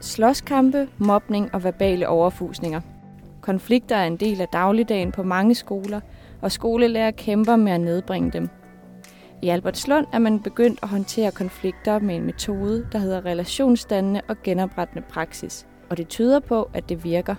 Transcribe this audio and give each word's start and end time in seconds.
Slåskampe, 0.00 0.88
mobning 0.98 1.54
og 1.54 1.64
verbale 1.64 2.08
overfusninger. 2.08 2.80
Konflikter 3.40 3.96
er 3.96 4.06
en 4.06 4.16
del 4.16 4.40
af 4.40 4.48
dagligdagen 4.48 5.12
på 5.12 5.22
mange 5.22 5.54
skoler, 5.54 6.00
og 6.42 6.52
skolelærer 6.52 7.10
kæmper 7.10 7.56
med 7.56 7.72
at 7.72 7.80
nedbringe 7.80 8.30
dem. 8.30 8.48
I 9.42 9.48
Albertslund 9.48 10.06
er 10.12 10.18
man 10.18 10.40
begyndt 10.40 10.78
at 10.82 10.88
håndtere 10.88 11.30
konflikter 11.30 11.98
med 11.98 12.16
en 12.16 12.24
metode, 12.24 12.86
der 12.92 12.98
hedder 12.98 13.24
relationsdannende 13.24 14.20
og 14.28 14.36
genoprettende 14.44 15.06
praksis, 15.08 15.66
og 15.90 15.96
det 15.96 16.08
tyder 16.08 16.40
på, 16.40 16.70
at 16.74 16.88
det 16.88 17.04
virker. 17.04 17.34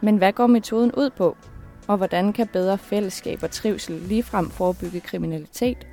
Men 0.00 0.16
hvad 0.16 0.32
går 0.32 0.46
metoden 0.46 0.92
ud 0.92 1.10
på? 1.10 1.36
Og 1.88 1.96
hvordan 1.96 2.32
kan 2.32 2.46
bedre 2.46 2.78
fællesskab 2.78 3.42
og 3.42 3.50
trivsel 3.50 3.94
ligefrem 3.94 4.50
forebygge 4.50 5.00
kriminalitet? 5.00 5.86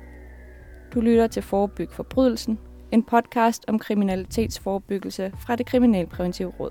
Du 0.94 1.00
lytter 1.00 1.26
til 1.26 1.42
Forebyg 1.42 1.88
Forbrydelsen, 1.92 2.58
en 2.96 3.02
podcast 3.02 3.64
om 3.68 3.78
kriminalitetsforebyggelse 3.78 5.32
fra 5.38 5.56
det 5.56 5.66
Kriminalpræventive 5.66 6.52
Råd. 6.60 6.70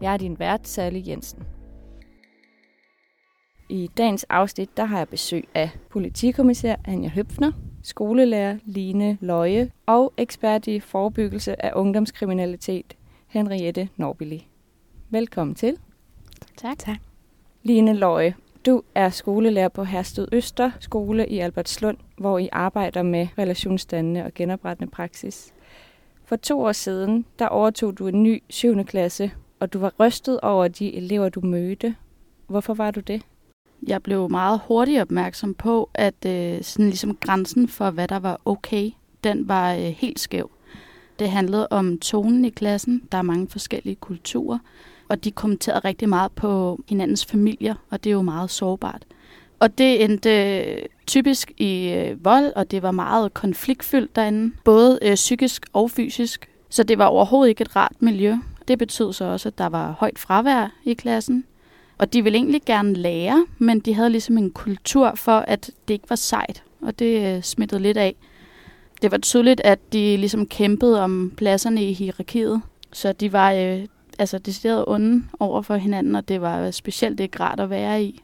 Jeg 0.00 0.12
er 0.12 0.16
din 0.16 0.38
vært, 0.38 0.68
Sally 0.68 1.08
Jensen. 1.08 1.42
I 3.68 3.90
dagens 3.96 4.24
afsnit 4.24 4.76
der 4.76 4.84
har 4.84 4.98
jeg 4.98 5.08
besøg 5.08 5.48
af 5.54 5.70
politikommissær 5.90 6.76
Anja 6.84 7.08
Høpfner, 7.08 7.52
skolelærer 7.82 8.58
Line 8.64 9.18
Løje 9.20 9.70
og 9.86 10.12
ekspert 10.16 10.66
i 10.66 10.80
forebyggelse 10.80 11.64
af 11.64 11.72
ungdomskriminalitet 11.74 12.96
Henriette 13.26 13.88
Norbili. 13.96 14.48
Velkommen 15.10 15.54
til. 15.54 15.78
Tak. 16.56 16.78
tak. 16.78 16.98
Line 17.62 17.94
Løje, 17.94 18.34
du 18.66 18.82
er 18.94 19.10
skolelærer 19.10 19.68
på 19.68 19.84
Hersted 19.84 20.28
Øster 20.32 20.70
Skole 20.80 21.26
i 21.26 21.38
Albertslund, 21.38 21.96
hvor 22.18 22.38
I 22.38 22.48
arbejder 22.52 23.02
med 23.02 23.26
relationsdannende 23.38 24.24
og 24.24 24.34
genoprettende 24.34 24.90
praksis. 24.90 25.53
For 26.26 26.36
to 26.36 26.60
år 26.60 26.72
siden, 26.72 27.24
der 27.38 27.46
overtog 27.46 27.98
du 27.98 28.06
en 28.06 28.22
ny 28.22 28.42
7. 28.50 28.84
klasse, 28.84 29.30
og 29.60 29.72
du 29.72 29.78
var 29.78 29.92
rystet 30.00 30.40
over 30.40 30.68
de 30.68 30.94
elever, 30.94 31.28
du 31.28 31.40
mødte. 31.40 31.94
Hvorfor 32.46 32.74
var 32.74 32.90
du 32.90 33.00
det? 33.00 33.22
Jeg 33.86 34.02
blev 34.02 34.30
meget 34.30 34.60
hurtigt 34.66 35.00
opmærksom 35.00 35.54
på, 35.54 35.90
at 35.94 36.14
øh, 36.26 36.62
sådan 36.62 36.86
ligesom 36.86 37.16
grænsen 37.16 37.68
for, 37.68 37.90
hvad 37.90 38.08
der 38.08 38.18
var 38.18 38.40
okay, 38.44 38.90
den 39.24 39.48
var 39.48 39.74
øh, 39.74 39.80
helt 39.80 40.20
skæv. 40.20 40.50
Det 41.18 41.30
handlede 41.30 41.68
om 41.70 41.98
tonen 41.98 42.44
i 42.44 42.50
klassen. 42.50 43.02
Der 43.12 43.18
er 43.18 43.22
mange 43.22 43.48
forskellige 43.48 43.96
kulturer, 43.96 44.58
og 45.08 45.24
de 45.24 45.30
kommenterede 45.30 45.80
rigtig 45.80 46.08
meget 46.08 46.32
på 46.32 46.78
hinandens 46.88 47.26
familier, 47.26 47.74
og 47.90 48.04
det 48.04 48.10
er 48.10 48.14
jo 48.14 48.22
meget 48.22 48.50
sårbart. 48.50 49.04
Og 49.60 49.78
det 49.78 50.04
endte 50.04 50.88
typisk 51.06 51.52
i 51.56 51.88
øh, 51.88 52.24
vold, 52.24 52.52
og 52.56 52.70
det 52.70 52.82
var 52.82 52.90
meget 52.90 53.34
konfliktfyldt 53.34 54.16
derinde, 54.16 54.54
både 54.64 54.98
øh, 55.02 55.14
psykisk 55.14 55.66
og 55.72 55.90
fysisk. 55.90 56.48
Så 56.70 56.82
det 56.82 56.98
var 56.98 57.04
overhovedet 57.04 57.48
ikke 57.48 57.62
et 57.62 57.76
rart 57.76 57.96
miljø. 58.00 58.36
Det 58.68 58.78
betød 58.78 59.12
så 59.12 59.24
også, 59.24 59.48
at 59.48 59.58
der 59.58 59.66
var 59.66 59.92
højt 59.98 60.18
fravær 60.18 60.68
i 60.84 60.94
klassen. 60.94 61.44
Og 61.98 62.12
de 62.12 62.24
ville 62.24 62.38
egentlig 62.38 62.62
gerne 62.66 62.92
lære, 62.92 63.46
men 63.58 63.80
de 63.80 63.94
havde 63.94 64.10
ligesom 64.10 64.38
en 64.38 64.50
kultur 64.50 65.12
for, 65.14 65.38
at 65.38 65.70
det 65.88 65.94
ikke 65.94 66.10
var 66.10 66.16
sejt, 66.16 66.62
og 66.80 66.98
det 66.98 67.36
øh, 67.36 67.42
smittede 67.42 67.82
lidt 67.82 67.96
af. 67.96 68.14
Det 69.02 69.10
var 69.10 69.18
tydeligt, 69.18 69.60
at 69.64 69.92
de 69.92 70.16
ligesom 70.16 70.46
kæmpede 70.46 71.00
om 71.02 71.32
pladserne 71.36 71.84
i 71.84 71.92
hierarkiet, 71.92 72.62
så 72.92 73.12
de 73.12 73.32
var 73.32 73.52
øh, 73.52 73.86
altså 74.18 74.38
decideret 74.38 74.84
onde 74.86 75.24
over 75.40 75.62
for 75.62 75.76
hinanden, 75.76 76.14
og 76.14 76.28
det 76.28 76.40
var 76.40 76.70
specielt 76.70 77.20
ikke 77.20 77.40
rart 77.40 77.60
at 77.60 77.70
være 77.70 78.02
i. 78.02 78.20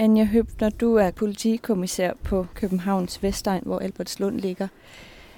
Anja 0.00 0.24
Høbner, 0.24 0.70
du 0.70 0.94
er 0.94 1.10
politikommissær 1.10 2.12
på 2.24 2.46
Københavns 2.54 3.22
Vestegn, 3.22 3.62
hvor 3.66 3.78
Albertslund 3.78 4.40
ligger. 4.40 4.68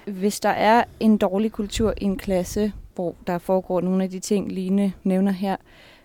Hvis 0.07 0.39
der 0.39 0.49
er 0.49 0.83
en 0.99 1.17
dårlig 1.17 1.51
kultur 1.51 1.93
i 1.97 2.03
en 2.03 2.17
klasse, 2.17 2.73
hvor 2.95 3.15
der 3.27 3.37
foregår 3.37 3.81
nogle 3.81 4.03
af 4.03 4.09
de 4.09 4.19
ting, 4.19 4.51
Line 4.51 4.93
nævner 5.03 5.31
her, 5.31 5.55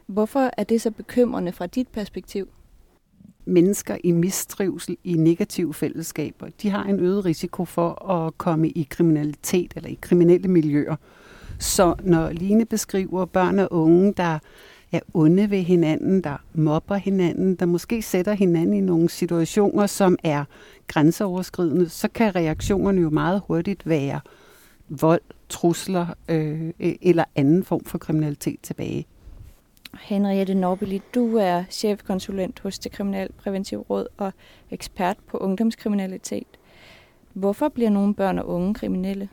hvorfor 0.07 0.51
er 0.57 0.65
det 0.65 0.81
så 0.81 0.91
bekymrende 0.91 1.53
fra 1.53 1.67
dit 1.67 1.89
perspektiv? 1.89 2.49
Mennesker 3.45 3.97
i 4.05 4.11
mistrivsel 4.11 4.97
i 5.05 5.13
negative 5.13 5.75
fællesskaber, 5.75 6.49
de 6.63 6.71
har 6.71 6.85
en 6.85 7.01
øget 7.01 7.25
risiko 7.25 7.65
for 7.65 8.11
at 8.11 8.39
komme 8.39 8.69
i 8.69 8.87
kriminalitet 8.91 9.73
eller 9.77 9.91
i 9.91 9.99
kriminelle 10.01 10.49
miljøer. 10.49 10.97
Så 11.59 11.95
når 12.03 12.31
Line 12.31 12.65
beskriver 12.65 13.25
børn 13.25 13.59
og 13.59 13.73
unge, 13.73 14.13
der 14.17 14.39
er 14.97 15.01
onde 15.15 15.51
ved 15.51 15.63
hinanden, 15.63 16.21
der 16.21 16.37
mobber 16.55 16.95
hinanden, 16.95 17.55
der 17.55 17.67
måske 17.67 18.03
sætter 18.03 18.33
hinanden 18.33 18.75
i 18.75 18.81
nogle 18.81 19.09
situationer, 19.09 19.87
som 19.87 20.19
er 20.25 20.45
grænseoverskridende, 20.87 21.89
så 21.89 22.09
kan 22.09 22.37
reaktionerne 22.37 23.01
jo 23.01 23.11
meget 23.11 23.43
hurtigt 23.47 23.89
være 23.89 24.21
vold, 24.89 25.21
trusler 25.49 26.07
øh, 26.29 26.73
eller 26.79 27.25
anden 27.37 27.65
form 27.65 27.85
for 27.85 27.99
kriminalitet 27.99 28.61
tilbage. 28.63 29.07
Henriette 30.01 30.55
Norbeli, 30.55 31.03
du 31.15 31.37
er 31.37 31.65
chefkonsulent 31.71 32.61
hos 32.61 32.79
det 32.79 32.93
Kriminalpræventive 32.93 33.81
Råd 33.81 34.07
og 34.17 34.33
ekspert 34.71 35.17
på 35.27 35.39
ungdomskriminalitet. 35.39 36.47
Hvorfor 37.33 37.69
bliver 37.69 37.91
nogle 37.91 38.15
børn 38.15 38.39
og 38.39 38.49
unge 38.49 38.75
kriminelle? 38.75 39.29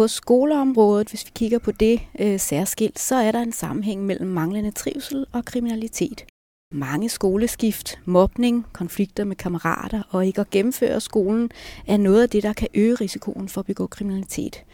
På 0.00 0.08
skoleområdet, 0.08 1.08
hvis 1.08 1.26
vi 1.26 1.30
kigger 1.34 1.58
på 1.58 1.72
det 1.72 2.00
øh, 2.18 2.40
særskilt, 2.40 2.98
så 2.98 3.14
er 3.14 3.32
der 3.32 3.40
en 3.40 3.52
sammenhæng 3.52 4.06
mellem 4.06 4.28
manglende 4.28 4.70
trivsel 4.70 5.26
og 5.32 5.44
kriminalitet. 5.44 6.24
Mange 6.72 7.08
skoleskift, 7.08 8.00
mobning, 8.04 8.66
konflikter 8.72 9.24
med 9.24 9.36
kammerater 9.36 10.02
og 10.10 10.26
ikke 10.26 10.40
at 10.40 10.50
gennemføre 10.50 11.00
skolen 11.00 11.50
er 11.86 11.96
noget 11.96 12.22
af 12.22 12.28
det, 12.28 12.42
der 12.42 12.52
kan 12.52 12.68
øge 12.74 12.94
risikoen 12.94 13.48
for 13.48 13.60
at 13.60 13.66
begå 13.66 13.86
kriminalitet. 13.86 14.64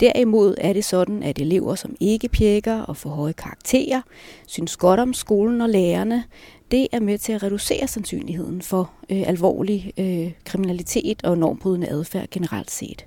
Derimod 0.00 0.54
er 0.58 0.72
det 0.72 0.84
sådan, 0.84 1.22
at 1.22 1.38
elever, 1.38 1.74
som 1.74 1.96
ikke 2.00 2.28
pjekker 2.28 2.80
og 2.80 2.96
får 2.96 3.10
høje 3.10 3.32
karakterer, 3.32 4.02
synes 4.46 4.76
godt 4.76 5.00
om 5.00 5.14
skolen 5.14 5.60
og 5.60 5.68
lærerne, 5.68 6.24
det 6.70 6.88
er 6.92 7.00
med 7.00 7.18
til 7.18 7.32
at 7.32 7.42
reducere 7.42 7.88
sandsynligheden 7.88 8.62
for 8.62 8.90
øh, 9.10 9.28
alvorlig 9.28 9.92
øh, 9.98 10.32
kriminalitet 10.44 11.24
og 11.24 11.38
normbrydende 11.38 11.88
adfærd 11.88 12.28
generelt 12.30 12.70
set. 12.70 13.06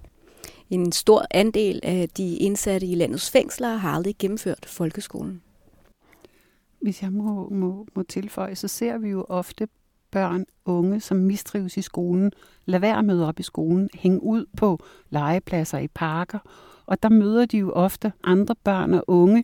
En 0.72 0.92
stor 0.92 1.26
andel 1.32 1.80
af 1.84 2.10
de 2.10 2.38
indsatte 2.38 2.88
i 2.88 2.96
landets 2.96 3.32
fængsler 3.32 3.76
har 3.76 3.92
aldrig 3.92 4.16
gennemført 4.20 4.66
folkeskolen. 4.66 5.42
Hvis 6.82 7.04
jeg 7.04 7.12
må, 7.12 7.50
må, 7.50 7.88
må 7.96 8.04
tilføje, 8.04 8.56
så 8.56 8.68
ser 8.68 8.98
vi 8.98 9.10
jo 9.10 9.26
ofte 9.30 9.68
børn, 10.12 10.46
unge, 10.66 11.00
som 11.00 11.18
mistrives 11.18 11.78
i 11.78 11.82
skolen, 11.82 12.32
lad 12.66 12.80
være 12.80 12.98
at 12.98 13.06
møde 13.06 13.28
op 13.28 13.40
i 13.40 13.44
skolen, 13.44 13.90
hænge 13.94 14.24
ud 14.24 14.46
på 14.58 14.80
legepladser 15.10 15.78
i 15.78 15.88
parker, 15.88 16.40
og 16.86 17.04
der 17.04 17.10
møder 17.10 17.46
de 17.46 17.58
jo 17.58 17.72
ofte 17.72 18.14
andre 18.24 18.56
børn 18.64 18.94
og 18.94 19.04
unge, 19.08 19.44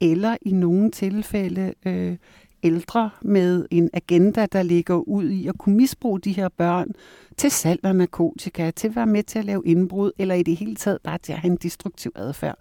eller 0.00 0.36
i 0.42 0.52
nogle 0.52 0.90
tilfælde 0.90 1.74
øh, 1.86 2.16
ældre 2.62 3.10
med 3.22 3.66
en 3.70 3.90
agenda, 3.92 4.46
der 4.46 4.62
ligger 4.62 4.94
ud 4.94 5.28
i 5.28 5.46
at 5.48 5.58
kunne 5.58 5.76
misbruge 5.76 6.20
de 6.20 6.32
her 6.32 6.48
børn 6.48 6.88
til 7.36 7.50
salg 7.50 7.80
af 7.84 7.96
narkotika, 7.96 8.70
til 8.70 8.88
at 8.88 8.96
være 8.96 9.06
med 9.06 9.22
til 9.22 9.38
at 9.38 9.44
lave 9.44 9.62
indbrud, 9.66 10.12
eller 10.18 10.34
i 10.34 10.42
det 10.42 10.56
hele 10.56 10.76
taget 10.76 10.98
bare 11.04 11.18
til 11.18 11.32
at 11.32 11.38
have 11.38 11.50
en 11.50 11.56
destruktiv 11.56 12.12
adfærd. 12.16 12.58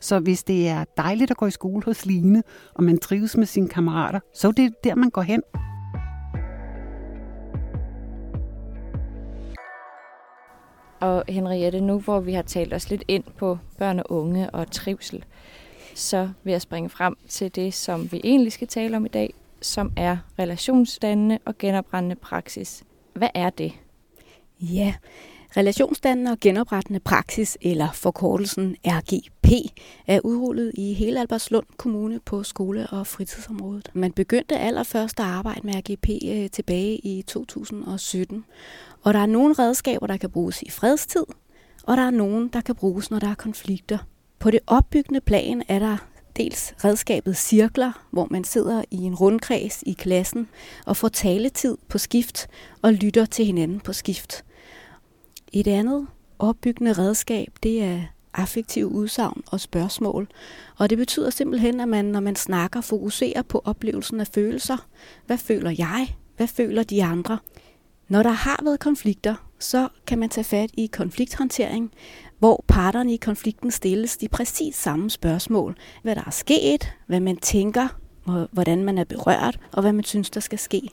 Så 0.00 0.18
hvis 0.18 0.44
det 0.44 0.68
er 0.68 0.84
dejligt 0.96 1.30
at 1.30 1.36
gå 1.36 1.46
i 1.46 1.50
skole 1.50 1.82
hos 1.84 2.06
Line, 2.06 2.42
og 2.74 2.84
man 2.84 2.98
trives 2.98 3.36
med 3.36 3.46
sine 3.46 3.68
kammerater, 3.68 4.20
så 4.34 4.48
er 4.48 4.52
det 4.52 4.74
der, 4.84 4.94
man 4.94 5.10
går 5.10 5.22
hen. 5.22 5.42
Og 11.00 11.24
Henriette, 11.28 11.80
nu 11.80 11.98
hvor 11.98 12.20
vi 12.20 12.32
har 12.32 12.42
talt 12.42 12.74
os 12.74 12.90
lidt 12.90 13.04
ind 13.08 13.24
på 13.36 13.58
børn 13.78 13.98
og 13.98 14.12
unge 14.12 14.50
og 14.50 14.70
trivsel, 14.70 15.24
så 15.98 16.30
vil 16.44 16.50
jeg 16.52 16.62
springe 16.62 16.88
frem 16.90 17.16
til 17.28 17.54
det, 17.54 17.74
som 17.74 18.12
vi 18.12 18.20
egentlig 18.24 18.52
skal 18.52 18.68
tale 18.68 18.96
om 18.96 19.06
i 19.06 19.08
dag, 19.08 19.34
som 19.60 19.92
er 19.96 20.16
relationsdannende 20.38 21.38
og 21.44 21.58
genoprettende 21.58 22.16
praksis. 22.16 22.84
Hvad 23.14 23.28
er 23.34 23.50
det? 23.50 23.72
Ja, 24.60 24.94
relationsdannende 25.56 26.30
og 26.30 26.38
genoprettende 26.40 27.00
praksis, 27.00 27.58
eller 27.60 27.92
forkortelsen 27.92 28.76
RGP, 28.84 29.72
er 30.06 30.20
udrullet 30.24 30.72
i 30.74 30.92
hele 30.94 31.20
Albertslund 31.20 31.66
Kommune 31.76 32.20
på 32.20 32.42
skole- 32.42 32.86
og 32.86 33.06
fritidsområdet. 33.06 33.90
Man 33.94 34.12
begyndte 34.12 34.58
allerførst 34.58 35.20
at 35.20 35.26
arbejde 35.26 35.60
med 35.64 35.74
RGP 35.74 36.08
øh, 36.28 36.50
tilbage 36.50 36.96
i 36.96 37.22
2017, 37.22 38.44
og 39.02 39.14
der 39.14 39.20
er 39.20 39.26
nogle 39.26 39.54
redskaber, 39.54 40.06
der 40.06 40.16
kan 40.16 40.30
bruges 40.30 40.62
i 40.62 40.70
fredstid, 40.70 41.24
og 41.82 41.96
der 41.96 42.02
er 42.02 42.10
nogen, 42.10 42.48
der 42.48 42.60
kan 42.60 42.74
bruges, 42.74 43.10
når 43.10 43.18
der 43.18 43.28
er 43.28 43.34
konflikter. 43.34 43.98
På 44.38 44.50
det 44.50 44.60
opbyggende 44.66 45.20
plan 45.20 45.62
er 45.68 45.78
der 45.78 45.96
dels 46.36 46.74
redskabet 46.84 47.36
cirkler, 47.36 48.06
hvor 48.10 48.26
man 48.30 48.44
sidder 48.44 48.84
i 48.90 48.96
en 48.96 49.14
rundkreds 49.14 49.82
i 49.86 49.92
klassen 49.92 50.48
og 50.86 50.96
får 50.96 51.08
taletid 51.08 51.76
på 51.88 51.98
skift 51.98 52.48
og 52.82 52.92
lytter 52.92 53.24
til 53.24 53.44
hinanden 53.44 53.80
på 53.80 53.92
skift. 53.92 54.44
Et 55.52 55.66
andet 55.66 56.06
opbyggende 56.38 56.92
redskab, 56.92 57.48
det 57.62 57.84
er 57.84 58.00
affektiv 58.34 58.86
udsagn 58.86 59.42
og 59.50 59.60
spørgsmål. 59.60 60.28
Og 60.76 60.90
det 60.90 60.98
betyder 60.98 61.30
simpelthen, 61.30 61.80
at 61.80 61.88
man, 61.88 62.04
når 62.04 62.20
man 62.20 62.36
snakker, 62.36 62.80
fokuserer 62.80 63.42
på 63.42 63.62
oplevelsen 63.64 64.20
af 64.20 64.26
følelser. 64.26 64.86
Hvad 65.26 65.38
føler 65.38 65.70
jeg? 65.78 66.16
Hvad 66.36 66.46
føler 66.46 66.82
de 66.82 67.04
andre? 67.04 67.38
Når 68.08 68.22
der 68.22 68.30
har 68.30 68.60
været 68.64 68.80
konflikter, 68.80 69.34
så 69.58 69.88
kan 70.06 70.18
man 70.18 70.28
tage 70.28 70.44
fat 70.44 70.70
i 70.74 70.86
konflikthåndtering, 70.86 71.92
hvor 72.38 72.64
parterne 72.68 73.14
i 73.14 73.16
konflikten 73.16 73.70
stilles 73.70 74.16
de 74.16 74.28
præcis 74.28 74.76
samme 74.76 75.10
spørgsmål. 75.10 75.76
Hvad 76.02 76.14
der 76.14 76.22
er 76.26 76.30
sket, 76.30 76.92
hvad 77.06 77.20
man 77.20 77.36
tænker, 77.36 77.88
hvordan 78.52 78.84
man 78.84 78.98
er 78.98 79.04
berørt, 79.04 79.60
og 79.72 79.82
hvad 79.82 79.92
man 79.92 80.04
synes, 80.04 80.30
der 80.30 80.40
skal 80.40 80.58
ske. 80.58 80.90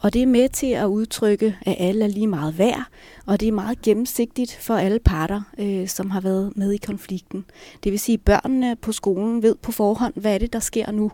Og 0.00 0.12
det 0.12 0.22
er 0.22 0.26
med 0.26 0.48
til 0.48 0.66
at 0.66 0.86
udtrykke, 0.86 1.56
at 1.66 1.76
alle 1.78 2.04
er 2.04 2.08
lige 2.08 2.26
meget 2.26 2.58
værd, 2.58 2.84
og 3.26 3.40
det 3.40 3.48
er 3.48 3.52
meget 3.52 3.82
gennemsigtigt 3.82 4.58
for 4.60 4.74
alle 4.74 4.98
parter, 4.98 5.42
øh, 5.58 5.88
som 5.88 6.10
har 6.10 6.20
været 6.20 6.52
med 6.56 6.72
i 6.72 6.76
konflikten. 6.76 7.44
Det 7.84 7.92
vil 7.92 8.00
sige, 8.00 8.14
at 8.14 8.20
børnene 8.20 8.76
på 8.76 8.92
skolen 8.92 9.42
ved 9.42 9.54
på 9.54 9.72
forhånd, 9.72 10.14
hvad 10.16 10.34
er 10.34 10.38
det, 10.38 10.52
der 10.52 10.58
sker 10.58 10.90
nu. 10.90 11.12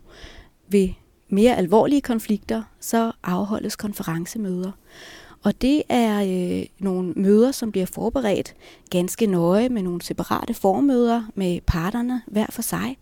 Ved 0.68 0.88
mere 1.28 1.56
alvorlige 1.56 2.00
konflikter, 2.00 2.62
så 2.80 3.12
afholdes 3.22 3.76
konferencemøder. 3.76 4.72
Og 5.44 5.62
det 5.62 5.82
er 5.88 6.22
øh, 6.22 6.66
nogle 6.78 7.12
møder, 7.16 7.52
som 7.52 7.72
bliver 7.72 7.86
forberedt 7.86 8.54
ganske 8.90 9.26
nøje 9.26 9.68
med 9.68 9.82
nogle 9.82 10.02
separate 10.02 10.54
formøder 10.54 11.22
med 11.34 11.60
parterne 11.66 12.22
hver 12.26 12.46
for 12.50 12.62
sig. 12.62 12.96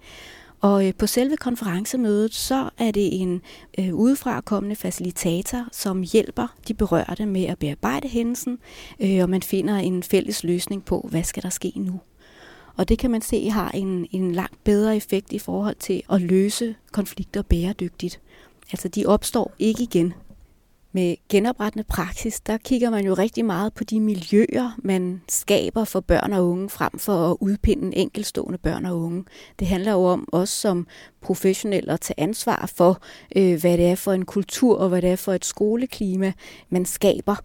Og 0.60 0.86
øh, 0.86 0.94
på 0.98 1.06
selve 1.06 1.36
konferencemødet, 1.36 2.34
så 2.34 2.70
er 2.78 2.90
det 2.90 3.20
en 3.20 3.42
øh, 3.78 3.94
udefrakommende 3.94 4.76
facilitator, 4.76 5.68
som 5.72 6.02
hjælper 6.12 6.54
de 6.68 6.74
berørte 6.74 7.26
med 7.26 7.44
at 7.44 7.58
bearbejde 7.58 8.08
hændelsen, 8.08 8.58
øh, 9.00 9.22
og 9.22 9.30
man 9.30 9.42
finder 9.42 9.76
en 9.76 10.02
fælles 10.02 10.44
løsning 10.44 10.84
på, 10.84 11.08
hvad 11.10 11.22
skal 11.22 11.42
der 11.42 11.50
ske 11.50 11.72
nu. 11.76 12.00
Og 12.76 12.88
det 12.88 12.98
kan 12.98 13.10
man 13.10 13.22
se 13.22 13.50
har 13.50 13.70
en, 13.70 14.06
en 14.10 14.32
langt 14.32 14.64
bedre 14.64 14.96
effekt 14.96 15.32
i 15.32 15.38
forhold 15.38 15.76
til 15.76 16.02
at 16.10 16.20
løse 16.20 16.74
konflikter 16.92 17.42
bæredygtigt. 17.42 18.20
Altså 18.72 18.88
de 18.88 19.06
opstår 19.06 19.52
ikke 19.58 19.82
igen, 19.82 20.14
med 20.92 21.16
genoprettende 21.28 21.84
praksis, 21.84 22.40
der 22.40 22.56
kigger 22.56 22.90
man 22.90 23.04
jo 23.04 23.14
rigtig 23.14 23.44
meget 23.44 23.74
på 23.74 23.84
de 23.84 24.00
miljøer, 24.00 24.76
man 24.78 25.22
skaber 25.28 25.84
for 25.84 26.00
børn 26.00 26.32
og 26.32 26.48
unge, 26.48 26.68
frem 26.68 26.98
for 26.98 27.30
at 27.30 27.36
udpinde 27.40 27.96
enkelstående 27.96 28.58
børn 28.58 28.86
og 28.86 29.00
unge. 29.00 29.24
Det 29.58 29.66
handler 29.66 29.92
jo 29.92 30.04
om 30.04 30.28
os 30.32 30.48
som 30.48 30.86
professionelle 31.20 31.92
at 31.92 32.00
tage 32.00 32.20
ansvar 32.20 32.70
for, 32.76 33.02
øh, 33.36 33.60
hvad 33.60 33.78
det 33.78 33.86
er 33.86 33.94
for 33.94 34.12
en 34.12 34.24
kultur 34.24 34.78
og 34.78 34.88
hvad 34.88 35.02
det 35.02 35.10
er 35.10 35.16
for 35.16 35.32
et 35.32 35.44
skoleklima, 35.44 36.32
man 36.70 36.84
skaber. 36.84 37.36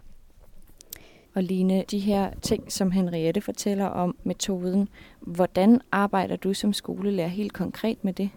Og 1.34 1.42
Line, 1.42 1.84
de 1.90 1.98
her 1.98 2.30
ting, 2.42 2.72
som 2.72 2.90
Henriette 2.90 3.40
fortæller 3.40 3.86
om 3.86 4.16
metoden, 4.24 4.88
hvordan 5.20 5.80
arbejder 5.92 6.36
du 6.36 6.54
som 6.54 6.72
skolelærer 6.72 7.28
helt 7.28 7.52
konkret 7.52 8.04
med 8.04 8.12
det? 8.12 8.30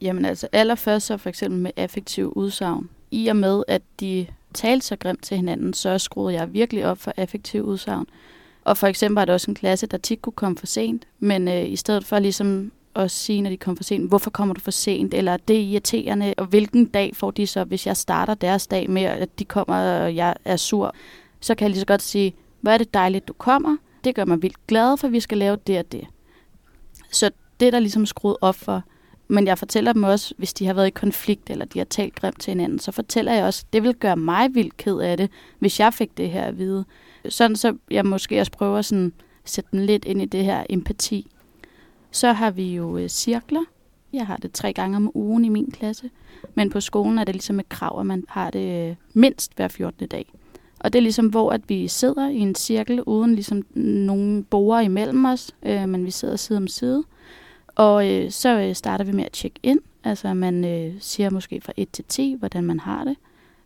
Jamen 0.00 0.24
altså 0.24 0.48
allerførst 0.52 1.06
så 1.06 1.16
for 1.16 1.28
eksempel 1.28 1.60
med 1.60 1.70
affektiv 1.76 2.32
udsagn 2.36 2.88
i 3.10 3.26
og 3.26 3.36
med, 3.36 3.62
at 3.68 3.82
de 4.00 4.26
talte 4.54 4.86
så 4.86 4.96
grimt 4.96 5.22
til 5.22 5.36
hinanden, 5.36 5.74
så 5.74 5.98
skruede 5.98 6.34
jeg 6.34 6.52
virkelig 6.52 6.86
op 6.86 6.98
for 6.98 7.12
affektiv 7.16 7.62
udsagn. 7.62 8.06
Og 8.64 8.76
for 8.76 8.86
eksempel 8.86 9.14
var 9.14 9.24
det 9.24 9.34
også 9.34 9.50
en 9.50 9.54
klasse, 9.54 9.86
der 9.86 9.98
tit 9.98 10.22
kunne 10.22 10.32
komme 10.32 10.58
for 10.58 10.66
sent, 10.66 11.06
men 11.20 11.48
øh, 11.48 11.70
i 11.70 11.76
stedet 11.76 12.04
for 12.04 12.18
ligesom 12.18 12.72
at 12.94 13.10
sige, 13.10 13.42
når 13.42 13.50
de 13.50 13.56
kommer 13.56 13.76
for 13.76 13.84
sent, 13.84 14.08
hvorfor 14.08 14.30
kommer 14.30 14.54
du 14.54 14.60
for 14.60 14.70
sent, 14.70 15.14
eller 15.14 15.36
det 15.36 15.56
er 15.56 15.60
irriterende, 15.60 16.34
og 16.36 16.46
hvilken 16.46 16.86
dag 16.86 17.16
får 17.16 17.30
de 17.30 17.46
så, 17.46 17.64
hvis 17.64 17.86
jeg 17.86 17.96
starter 17.96 18.34
deres 18.34 18.66
dag 18.66 18.90
med, 18.90 19.02
at 19.02 19.38
de 19.38 19.44
kommer, 19.44 20.00
og 20.00 20.16
jeg 20.16 20.34
er 20.44 20.56
sur, 20.56 20.94
så 21.40 21.54
kan 21.54 21.64
jeg 21.64 21.70
lige 21.70 21.80
så 21.80 21.86
godt 21.86 22.02
sige, 22.02 22.34
hvor 22.60 22.70
er 22.70 22.78
det 22.78 22.94
dejligt, 22.94 23.28
du 23.28 23.32
kommer, 23.32 23.76
det 24.04 24.14
gør 24.14 24.24
mig 24.24 24.42
vildt 24.42 24.66
glad, 24.66 24.96
for 24.96 25.08
vi 25.08 25.20
skal 25.20 25.38
lave 25.38 25.56
det 25.66 25.78
og 25.78 25.92
det. 25.92 26.06
Så 27.12 27.30
det 27.60 27.72
der 27.72 27.78
ligesom 27.78 28.06
skruet 28.06 28.36
op 28.40 28.54
for, 28.54 28.82
men 29.28 29.46
jeg 29.46 29.58
fortæller 29.58 29.92
dem 29.92 30.02
også, 30.02 30.34
hvis 30.38 30.54
de 30.54 30.66
har 30.66 30.74
været 30.74 30.86
i 30.86 30.90
konflikt, 30.90 31.50
eller 31.50 31.64
de 31.64 31.78
har 31.78 31.84
talt 31.84 32.14
grimt 32.14 32.40
til 32.40 32.50
hinanden, 32.50 32.78
så 32.78 32.92
fortæller 32.92 33.32
jeg 33.32 33.44
også, 33.44 33.64
det 33.72 33.82
vil 33.82 33.94
gøre 33.94 34.16
mig 34.16 34.54
vildt 34.54 34.76
ked 34.76 34.98
af 34.98 35.16
det, 35.16 35.30
hvis 35.58 35.80
jeg 35.80 35.94
fik 35.94 36.16
det 36.16 36.30
her 36.30 36.42
at 36.42 36.58
vide. 36.58 36.84
Sådan 37.28 37.56
så 37.56 37.76
jeg 37.90 38.06
måske 38.06 38.40
også 38.40 38.52
prøver 38.52 38.82
sådan, 38.82 39.12
at 39.44 39.50
sætte 39.50 39.70
den 39.72 39.86
lidt 39.86 40.04
ind 40.04 40.22
i 40.22 40.24
det 40.24 40.44
her 40.44 40.64
empati. 40.70 41.30
Så 42.10 42.32
har 42.32 42.50
vi 42.50 42.74
jo 42.74 42.98
øh, 42.98 43.08
cirkler. 43.08 43.64
Jeg 44.12 44.26
har 44.26 44.36
det 44.36 44.52
tre 44.52 44.72
gange 44.72 44.96
om 44.96 45.10
ugen 45.14 45.44
i 45.44 45.48
min 45.48 45.70
klasse. 45.70 46.10
Men 46.54 46.70
på 46.70 46.80
skolen 46.80 47.18
er 47.18 47.24
det 47.24 47.34
ligesom 47.34 47.60
et 47.60 47.68
krav, 47.68 48.00
at 48.00 48.06
man 48.06 48.24
har 48.28 48.50
det 48.50 48.88
øh, 48.90 48.96
mindst 49.14 49.56
hver 49.56 49.68
14. 49.68 50.06
dag. 50.06 50.32
Og 50.80 50.92
det 50.92 50.98
er 50.98 51.02
ligesom, 51.02 51.26
hvor 51.26 51.50
at 51.50 51.60
vi 51.68 51.88
sidder 51.88 52.28
i 52.28 52.38
en 52.38 52.54
cirkel, 52.54 53.02
uden 53.02 53.34
ligesom 53.34 53.66
nogen 53.74 54.44
borer 54.44 54.80
imellem 54.80 55.24
os, 55.24 55.54
øh, 55.62 55.88
men 55.88 56.04
vi 56.04 56.10
sidder 56.10 56.36
side 56.36 56.56
om 56.56 56.68
side. 56.68 57.04
Og 57.76 58.10
øh, 58.10 58.30
så 58.30 58.60
øh, 58.60 58.74
starter 58.74 59.04
vi 59.04 59.12
med 59.12 59.24
at 59.24 59.32
tjekke 59.32 59.60
ind. 59.62 59.80
Altså 60.04 60.34
man 60.34 60.64
øh, 60.64 60.94
siger 61.00 61.30
måske 61.30 61.60
fra 61.60 61.72
1 61.76 61.90
til 61.92 62.04
10, 62.08 62.36
hvordan 62.38 62.64
man 62.64 62.80
har 62.80 63.04
det. 63.04 63.16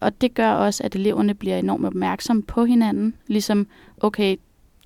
Og 0.01 0.21
det 0.21 0.35
gør 0.35 0.51
også, 0.51 0.83
at 0.85 0.95
eleverne 0.95 1.35
bliver 1.35 1.59
enormt 1.59 1.87
opmærksomme 1.87 2.43
på 2.43 2.65
hinanden. 2.65 3.15
Ligesom, 3.27 3.67
okay, 4.01 4.37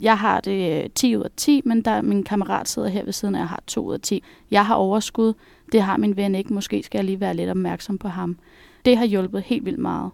jeg 0.01 0.19
har 0.19 0.41
det 0.41 0.85
øh, 0.85 0.91
10 0.95 1.17
ud 1.17 1.23
af 1.23 1.31
10, 1.37 1.63
men 1.65 1.83
der 1.83 2.03
min 2.03 2.25
kammerat 2.25 2.69
sidder 2.69 2.89
her 2.89 3.05
ved 3.05 3.13
siden 3.13 3.35
af 3.35 3.41
og 3.41 3.49
har 3.49 3.63
2 3.67 3.87
ud 3.87 3.95
af 3.95 4.01
10. 4.01 4.23
Jeg 4.51 4.67
har 4.67 4.75
overskud, 4.75 5.33
det 5.73 5.83
har 5.83 5.97
min 5.97 6.17
ven 6.17 6.35
ikke. 6.35 6.55
Måske 6.55 6.83
skal 6.83 6.99
jeg 6.99 7.05
lige 7.05 7.21
være 7.21 7.35
lidt 7.35 7.51
opmærksom 7.51 7.99
på 7.99 8.09
ham. 8.09 8.39
Det 8.85 8.97
har 8.97 9.05
hjulpet 9.05 9.43
helt 9.43 9.65
vildt 9.65 9.79
meget. 9.79 10.11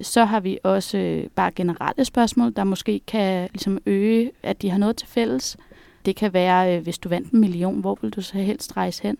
Så 0.00 0.24
har 0.24 0.40
vi 0.40 0.58
også 0.62 0.98
øh, 0.98 1.28
bare 1.34 1.50
generelle 1.50 2.04
spørgsmål, 2.04 2.52
der 2.56 2.64
måske 2.64 3.00
kan 3.06 3.48
ligesom 3.52 3.78
øge, 3.86 4.30
at 4.42 4.62
de 4.62 4.70
har 4.70 4.78
noget 4.78 4.96
til 4.96 5.08
fælles. 5.08 5.56
Det 6.04 6.16
kan 6.16 6.32
være, 6.32 6.76
øh, 6.76 6.82
hvis 6.82 6.98
du 6.98 7.08
vandt 7.08 7.30
en 7.30 7.40
million, 7.40 7.80
hvor 7.80 7.98
vil 8.00 8.10
du 8.10 8.22
så 8.22 8.38
helst 8.38 8.76
rejse 8.76 9.02
hen? 9.02 9.16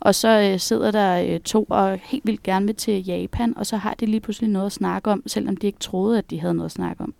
Og 0.00 0.14
så 0.14 0.50
øh, 0.52 0.60
sidder 0.60 0.90
der 0.90 1.34
øh, 1.34 1.40
to 1.40 1.66
og 1.68 1.98
helt 2.02 2.26
vildt 2.26 2.42
gerne 2.42 2.66
vil 2.66 2.74
til 2.74 3.04
Japan, 3.04 3.56
og 3.56 3.66
så 3.66 3.76
har 3.76 3.94
de 3.94 4.06
lige 4.06 4.20
pludselig 4.20 4.50
noget 4.50 4.66
at 4.66 4.72
snakke 4.72 5.10
om, 5.10 5.22
selvom 5.26 5.56
de 5.56 5.66
ikke 5.66 5.78
troede, 5.78 6.18
at 6.18 6.30
de 6.30 6.40
havde 6.40 6.54
noget 6.54 6.68
at 6.68 6.72
snakke 6.72 7.02
om. 7.02 7.14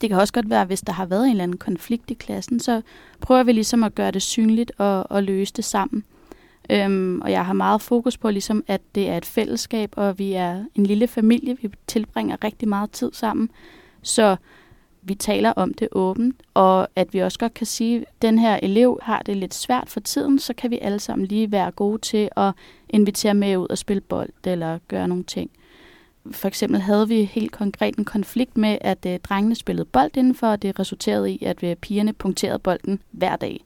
Det 0.00 0.08
kan 0.08 0.18
også 0.18 0.32
godt 0.32 0.50
være, 0.50 0.64
hvis 0.64 0.80
der 0.80 0.92
har 0.92 1.06
været 1.06 1.24
en 1.24 1.30
eller 1.30 1.44
anden 1.44 1.56
konflikt 1.56 2.10
i 2.10 2.14
klassen, 2.14 2.60
så 2.60 2.82
prøver 3.20 3.42
vi 3.42 3.52
ligesom 3.52 3.84
at 3.84 3.94
gøre 3.94 4.10
det 4.10 4.22
synligt 4.22 4.72
og, 4.78 5.10
og 5.10 5.22
løse 5.22 5.52
det 5.56 5.64
sammen. 5.64 6.04
Øhm, 6.70 7.20
og 7.20 7.30
jeg 7.30 7.46
har 7.46 7.52
meget 7.52 7.82
fokus 7.82 8.16
på, 8.18 8.30
ligesom, 8.30 8.64
at 8.66 8.80
det 8.94 9.08
er 9.08 9.16
et 9.16 9.24
fællesskab, 9.24 9.92
og 9.96 10.18
vi 10.18 10.32
er 10.32 10.64
en 10.74 10.86
lille 10.86 11.06
familie. 11.06 11.56
Vi 11.62 11.70
tilbringer 11.86 12.36
rigtig 12.44 12.68
meget 12.68 12.90
tid 12.90 13.10
sammen. 13.12 13.50
Så 14.02 14.36
vi 15.02 15.14
taler 15.14 15.52
om 15.52 15.74
det 15.74 15.88
åbent, 15.92 16.36
og 16.54 16.88
at 16.96 17.14
vi 17.14 17.18
også 17.18 17.38
godt 17.38 17.54
kan 17.54 17.66
sige, 17.66 17.98
at 17.98 18.22
den 18.22 18.38
her 18.38 18.60
elev 18.62 18.98
har 19.02 19.22
det 19.26 19.36
lidt 19.36 19.54
svært 19.54 19.88
for 19.88 20.00
tiden, 20.00 20.38
så 20.38 20.54
kan 20.54 20.70
vi 20.70 20.78
alle 20.82 20.98
sammen 20.98 21.26
lige 21.26 21.52
være 21.52 21.70
gode 21.70 21.98
til 21.98 22.28
at 22.36 22.52
invitere 22.88 23.34
med 23.34 23.56
ud 23.56 23.66
og 23.70 23.78
spille 23.78 24.00
bold 24.00 24.30
eller 24.44 24.78
gøre 24.88 25.08
nogle 25.08 25.24
ting. 25.24 25.50
For 26.30 26.48
eksempel 26.48 26.80
havde 26.80 27.08
vi 27.08 27.24
helt 27.24 27.52
konkret 27.52 27.96
en 27.96 28.04
konflikt 28.04 28.56
med, 28.56 28.78
at 28.80 29.06
øh, 29.06 29.18
drengene 29.18 29.54
spillede 29.54 29.84
bold 29.84 30.16
indenfor, 30.16 30.46
og 30.46 30.62
det 30.62 30.78
resulterede 30.78 31.32
i, 31.32 31.44
at 31.44 31.62
øh, 31.62 31.76
pigerne 31.76 32.12
punkterede 32.12 32.58
bolden 32.58 33.02
hver 33.10 33.36
dag. 33.36 33.64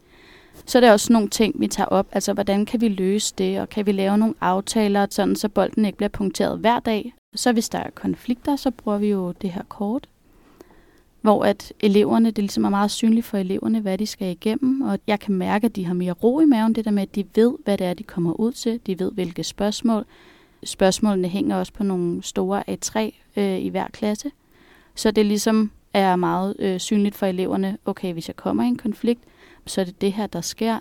Så 0.66 0.78
er 0.78 0.92
også 0.92 1.12
nogle 1.12 1.28
ting, 1.28 1.60
vi 1.60 1.66
tager 1.66 1.86
op. 1.86 2.06
Altså, 2.12 2.32
hvordan 2.32 2.66
kan 2.66 2.80
vi 2.80 2.88
løse 2.88 3.34
det, 3.38 3.60
og 3.60 3.68
kan 3.68 3.86
vi 3.86 3.92
lave 3.92 4.18
nogle 4.18 4.34
aftaler, 4.40 5.06
sådan 5.10 5.36
så 5.36 5.48
bolden 5.48 5.84
ikke 5.84 5.96
bliver 5.96 6.08
punkteret 6.08 6.58
hver 6.58 6.80
dag. 6.80 7.14
Så 7.34 7.52
hvis 7.52 7.68
der 7.68 7.78
er 7.78 7.90
konflikter, 7.90 8.56
så 8.56 8.70
bruger 8.70 8.98
vi 8.98 9.10
jo 9.10 9.32
det 9.32 9.50
her 9.50 9.62
kort, 9.68 10.08
hvor 11.24 11.44
at 11.44 11.72
eleverne, 11.80 12.30
det 12.30 12.38
ligesom 12.38 12.64
er 12.64 12.68
meget 12.68 12.90
synligt 12.90 13.26
for 13.26 13.38
eleverne, 13.38 13.80
hvad 13.80 13.98
de 13.98 14.06
skal 14.06 14.30
igennem, 14.30 14.80
og 14.82 14.98
jeg 15.06 15.20
kan 15.20 15.34
mærke, 15.34 15.64
at 15.64 15.76
de 15.76 15.84
har 15.84 15.94
mere 15.94 16.12
ro 16.12 16.40
i 16.40 16.44
maven, 16.44 16.72
det 16.74 16.84
der 16.84 16.90
med, 16.90 17.02
at 17.02 17.14
de 17.14 17.24
ved, 17.34 17.54
hvad 17.64 17.78
det 17.78 17.86
er, 17.86 17.94
de 17.94 18.02
kommer 18.02 18.32
ud 18.32 18.52
til, 18.52 18.80
de 18.86 18.98
ved, 18.98 19.12
hvilke 19.12 19.44
spørgsmål. 19.44 20.04
Spørgsmålene 20.64 21.28
hænger 21.28 21.56
også 21.56 21.72
på 21.72 21.84
nogle 21.84 22.22
store 22.22 22.62
A3 22.70 22.98
øh, 23.36 23.58
i 23.58 23.68
hver 23.68 23.86
klasse, 23.88 24.30
så 24.94 25.10
det 25.10 25.26
ligesom 25.26 25.70
er 25.94 26.16
meget 26.16 26.56
øh, 26.58 26.80
synligt 26.80 27.14
for 27.14 27.26
eleverne, 27.26 27.78
okay, 27.84 28.12
hvis 28.12 28.28
jeg 28.28 28.36
kommer 28.36 28.62
i 28.62 28.66
en 28.66 28.78
konflikt, 28.78 29.20
så 29.66 29.80
er 29.80 29.84
det 29.84 30.00
det 30.00 30.12
her, 30.12 30.26
der 30.26 30.40
sker, 30.40 30.78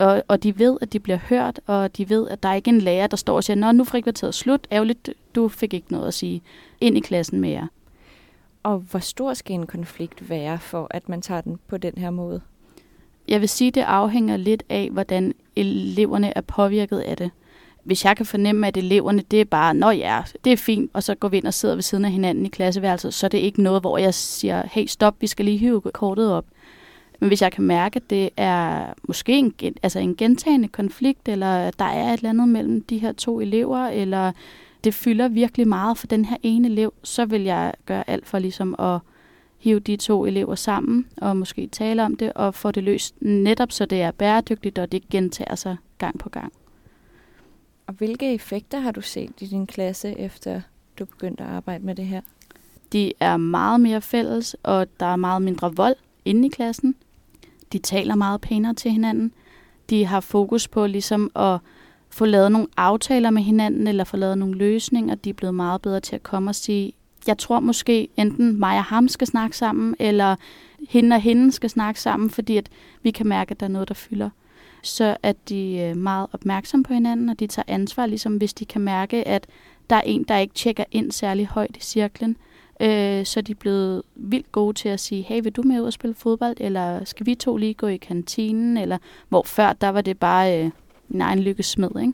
og, 0.00 0.22
og 0.28 0.42
de 0.42 0.58
ved, 0.58 0.78
at 0.80 0.92
de 0.92 1.00
bliver 1.00 1.18
hørt, 1.28 1.60
og 1.66 1.96
de 1.96 2.10
ved, 2.10 2.28
at 2.28 2.42
der 2.42 2.48
er 2.48 2.54
ikke 2.54 2.70
en 2.70 2.80
lærer, 2.80 3.06
der 3.06 3.16
står 3.16 3.36
og 3.36 3.44
siger, 3.44 3.56
nå, 3.56 3.72
nu 3.72 3.82
er 3.82 3.86
frikvarteret 3.86 4.34
slut, 4.34 4.66
ærgerligt, 4.72 5.10
du 5.34 5.48
fik 5.48 5.74
ikke 5.74 5.92
noget 5.92 6.06
at 6.06 6.14
sige 6.14 6.42
ind 6.80 6.96
i 6.96 7.00
klassen 7.00 7.40
med 7.40 7.50
jer. 7.50 7.66
Og 8.66 8.78
hvor 8.78 8.98
stor 8.98 9.34
skal 9.34 9.54
en 9.54 9.66
konflikt 9.66 10.30
være, 10.30 10.58
for 10.58 10.86
at 10.90 11.08
man 11.08 11.22
tager 11.22 11.40
den 11.40 11.58
på 11.68 11.76
den 11.76 11.92
her 11.96 12.10
måde? 12.10 12.40
Jeg 13.28 13.40
vil 13.40 13.48
sige, 13.48 13.70
det 13.70 13.80
afhænger 13.80 14.36
lidt 14.36 14.62
af, 14.68 14.88
hvordan 14.92 15.34
eleverne 15.56 16.36
er 16.36 16.40
påvirket 16.40 16.98
af 16.98 17.16
det. 17.16 17.30
Hvis 17.84 18.04
jeg 18.04 18.16
kan 18.16 18.26
fornemme, 18.26 18.66
at 18.66 18.76
eleverne, 18.76 19.22
det 19.30 19.40
er 19.40 19.44
bare, 19.44 19.74
nå 19.74 19.90
ja, 19.90 20.22
det 20.44 20.52
er 20.52 20.56
fint, 20.56 20.90
og 20.94 21.02
så 21.02 21.14
går 21.14 21.28
vi 21.28 21.36
ind 21.36 21.46
og 21.46 21.54
sidder 21.54 21.74
ved 21.74 21.82
siden 21.82 22.04
af 22.04 22.10
hinanden 22.10 22.46
i 22.46 22.48
klasseværelset, 22.48 23.14
så 23.14 23.26
er 23.26 23.28
det 23.28 23.38
ikke 23.38 23.62
noget, 23.62 23.82
hvor 23.82 23.98
jeg 23.98 24.14
siger, 24.14 24.68
hey 24.72 24.86
stop, 24.86 25.14
vi 25.20 25.26
skal 25.26 25.44
lige 25.44 25.58
hive 25.58 25.80
kortet 25.80 26.32
op. 26.32 26.44
Men 27.20 27.28
hvis 27.28 27.42
jeg 27.42 27.52
kan 27.52 27.64
mærke, 27.64 27.96
at 27.96 28.10
det 28.10 28.30
er 28.36 28.94
måske 29.02 29.32
en, 29.32 29.54
altså 29.82 29.98
en 29.98 30.16
gentagende 30.16 30.68
konflikt, 30.68 31.28
eller 31.28 31.70
der 31.70 31.84
er 31.84 32.12
et 32.12 32.16
eller 32.16 32.30
andet 32.30 32.48
mellem 32.48 32.82
de 32.82 32.98
her 32.98 33.12
to 33.12 33.40
elever, 33.40 33.86
eller 33.86 34.32
det 34.86 34.94
fylder 34.94 35.28
virkelig 35.28 35.68
meget 35.68 35.98
for 35.98 36.06
den 36.06 36.24
her 36.24 36.36
ene 36.42 36.68
elev, 36.68 36.92
så 37.02 37.24
vil 37.24 37.42
jeg 37.42 37.74
gøre 37.86 38.10
alt 38.10 38.26
for 38.26 38.38
ligesom 38.38 38.74
at 38.78 38.98
hive 39.58 39.80
de 39.80 39.96
to 39.96 40.26
elever 40.26 40.54
sammen 40.54 41.06
og 41.16 41.36
måske 41.36 41.66
tale 41.66 42.04
om 42.04 42.16
det 42.16 42.32
og 42.32 42.54
få 42.54 42.70
det 42.70 42.84
løst 42.84 43.14
netop 43.20 43.72
så 43.72 43.86
det 43.86 44.02
er 44.02 44.10
bæredygtigt 44.10 44.78
og 44.78 44.92
det 44.92 45.08
gentager 45.08 45.54
sig 45.54 45.76
gang 45.98 46.18
på 46.18 46.28
gang. 46.28 46.52
Og 47.86 47.94
hvilke 47.94 48.34
effekter 48.34 48.78
har 48.78 48.90
du 48.90 49.00
set 49.00 49.32
i 49.40 49.46
din 49.46 49.66
klasse 49.66 50.18
efter 50.18 50.60
du 50.98 51.04
begyndte 51.04 51.44
at 51.44 51.50
arbejde 51.50 51.84
med 51.84 51.94
det 51.94 52.06
her? 52.06 52.20
De 52.92 53.12
er 53.20 53.36
meget 53.36 53.80
mere 53.80 54.00
fælles, 54.00 54.56
og 54.62 54.86
der 55.00 55.06
er 55.06 55.16
meget 55.16 55.42
mindre 55.42 55.74
vold 55.74 55.96
inde 56.24 56.46
i 56.46 56.50
klassen. 56.50 56.94
De 57.72 57.78
taler 57.78 58.14
meget 58.14 58.40
pænere 58.40 58.74
til 58.74 58.90
hinanden. 58.90 59.32
De 59.90 60.04
har 60.04 60.20
fokus 60.20 60.68
på 60.68 60.86
ligesom 60.86 61.30
at 61.36 61.58
få 62.16 62.24
lavet 62.24 62.52
nogle 62.52 62.68
aftaler 62.76 63.30
med 63.30 63.42
hinanden, 63.42 63.86
eller 63.86 64.04
få 64.04 64.16
lavet 64.16 64.38
nogle 64.38 64.54
løsninger. 64.54 65.14
De 65.14 65.30
er 65.30 65.34
blevet 65.34 65.54
meget 65.54 65.82
bedre 65.82 66.00
til 66.00 66.16
at 66.16 66.22
komme 66.22 66.50
og 66.50 66.54
sige, 66.54 66.92
jeg 67.26 67.38
tror 67.38 67.60
måske 67.60 68.08
enten 68.16 68.60
mig 68.60 68.78
og 68.78 68.84
ham 68.84 69.08
skal 69.08 69.26
snakke 69.26 69.56
sammen, 69.56 69.96
eller 69.98 70.36
hende 70.88 71.14
og 71.14 71.20
hende 71.20 71.52
skal 71.52 71.70
snakke 71.70 72.00
sammen, 72.00 72.30
fordi 72.30 72.56
at 72.56 72.68
vi 73.02 73.10
kan 73.10 73.26
mærke, 73.26 73.50
at 73.50 73.60
der 73.60 73.66
er 73.66 73.70
noget, 73.70 73.88
der 73.88 73.94
fylder. 73.94 74.30
Så 74.82 75.16
at 75.22 75.36
de 75.48 75.80
er 75.80 75.94
meget 75.94 76.26
opmærksomme 76.32 76.84
på 76.84 76.92
hinanden, 76.92 77.28
og 77.28 77.40
de 77.40 77.46
tager 77.46 77.64
ansvar, 77.68 78.06
ligesom 78.06 78.36
hvis 78.36 78.54
de 78.54 78.64
kan 78.64 78.80
mærke, 78.80 79.28
at 79.28 79.46
der 79.90 79.96
er 79.96 80.02
en, 80.06 80.22
der 80.22 80.38
ikke 80.38 80.54
tjekker 80.54 80.84
ind 80.92 81.12
særlig 81.12 81.46
højt 81.46 81.76
i 81.76 81.80
cirklen. 81.80 82.36
Øh, 82.80 83.26
så 83.26 83.40
de 83.40 83.52
er 83.52 83.56
blevet 83.56 84.02
vildt 84.14 84.52
gode 84.52 84.74
til 84.74 84.88
at 84.88 85.00
sige, 85.00 85.22
hey, 85.22 85.40
vil 85.42 85.52
du 85.52 85.62
med 85.62 85.80
ud 85.80 85.86
og 85.86 85.92
spille 85.92 86.14
fodbold, 86.14 86.56
eller 86.60 87.04
skal 87.04 87.26
vi 87.26 87.34
to 87.34 87.56
lige 87.56 87.74
gå 87.74 87.86
i 87.86 87.96
kantinen, 87.96 88.76
eller 88.76 88.98
hvor 89.28 89.42
før, 89.42 89.72
der 89.72 89.88
var 89.88 90.00
det 90.00 90.18
bare 90.18 90.64
øh, 90.64 90.70
min 91.08 91.20
egen 91.20 91.38
lykkesmed, 91.38 91.90
ikke? 92.00 92.12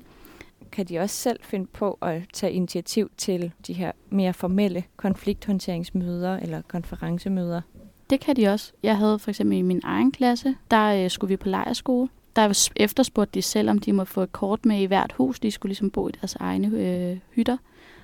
Kan 0.73 0.87
de 0.87 0.99
også 0.99 1.17
selv 1.17 1.41
finde 1.43 1.67
på 1.67 1.99
at 2.03 2.23
tage 2.33 2.53
initiativ 2.53 3.11
til 3.17 3.53
de 3.67 3.73
her 3.73 3.93
mere 4.11 4.33
formelle 4.33 4.85
konflikthåndteringsmøder 4.97 6.37
eller 6.37 6.63
konferencemøder? 6.69 7.61
Det 8.11 8.21
kan 8.21 8.37
de 8.37 8.49
også. 8.49 8.73
Jeg 8.83 8.97
havde 8.97 9.19
for 9.19 9.31
eksempel 9.31 9.59
i 9.59 9.63
min 9.63 9.81
egen 9.85 10.13
klasse, 10.13 10.55
der 10.71 11.05
øh, 11.05 11.11
skulle 11.11 11.29
vi 11.29 11.37
på 11.37 11.49
lejerskole. 11.49 12.09
Der 12.37 12.71
efterspurgte 12.77 13.35
de 13.35 13.43
selv, 13.43 13.71
om 13.71 13.79
de 13.79 13.93
måtte 13.93 14.13
få 14.13 14.21
et 14.21 14.33
kort 14.33 14.67
med 14.67 14.81
i 14.81 14.85
hvert 14.85 15.13
hus. 15.13 15.41
De 15.41 15.51
skulle 15.51 15.71
ligesom 15.71 15.91
bo 15.91 16.09
i 16.09 16.13
deres 16.21 16.35
egne 16.35 16.79
øh, 16.79 17.19
hytter. 17.31 17.57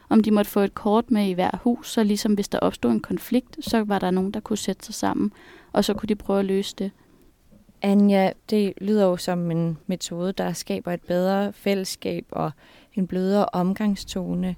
Om 0.09 0.23
de 0.23 0.31
måtte 0.31 0.51
få 0.51 0.61
et 0.61 0.75
kort 0.75 1.11
med 1.11 1.29
i 1.29 1.33
hver 1.33 1.51
hus, 1.63 1.91
så 1.91 2.05
ligesom 2.05 2.35
hvis 2.35 2.49
der 2.49 2.59
opstod 2.59 2.91
en 2.91 3.01
konflikt, 3.01 3.57
så 3.61 3.85
var 3.85 3.99
der 3.99 4.11
nogen, 4.11 4.31
der 4.31 4.41
kunne 4.41 4.57
sætte 4.57 4.87
sig 4.87 4.95
sammen, 4.95 5.33
og 5.73 5.85
så 5.85 5.95
kunne 5.95 6.07
de 6.07 6.15
prøve 6.15 6.39
at 6.39 6.45
løse 6.45 6.75
det. 6.79 6.91
Anja, 7.83 8.33
det 8.51 8.73
lyder 8.81 9.05
jo 9.05 9.17
som 9.17 9.51
en 9.51 9.79
metode, 9.87 10.33
der 10.33 10.53
skaber 10.53 10.93
et 10.93 11.03
bedre 11.03 11.53
fællesskab 11.53 12.27
og 12.31 12.51
en 12.95 13.07
blødere 13.07 13.47
omgangstone. 13.53 14.57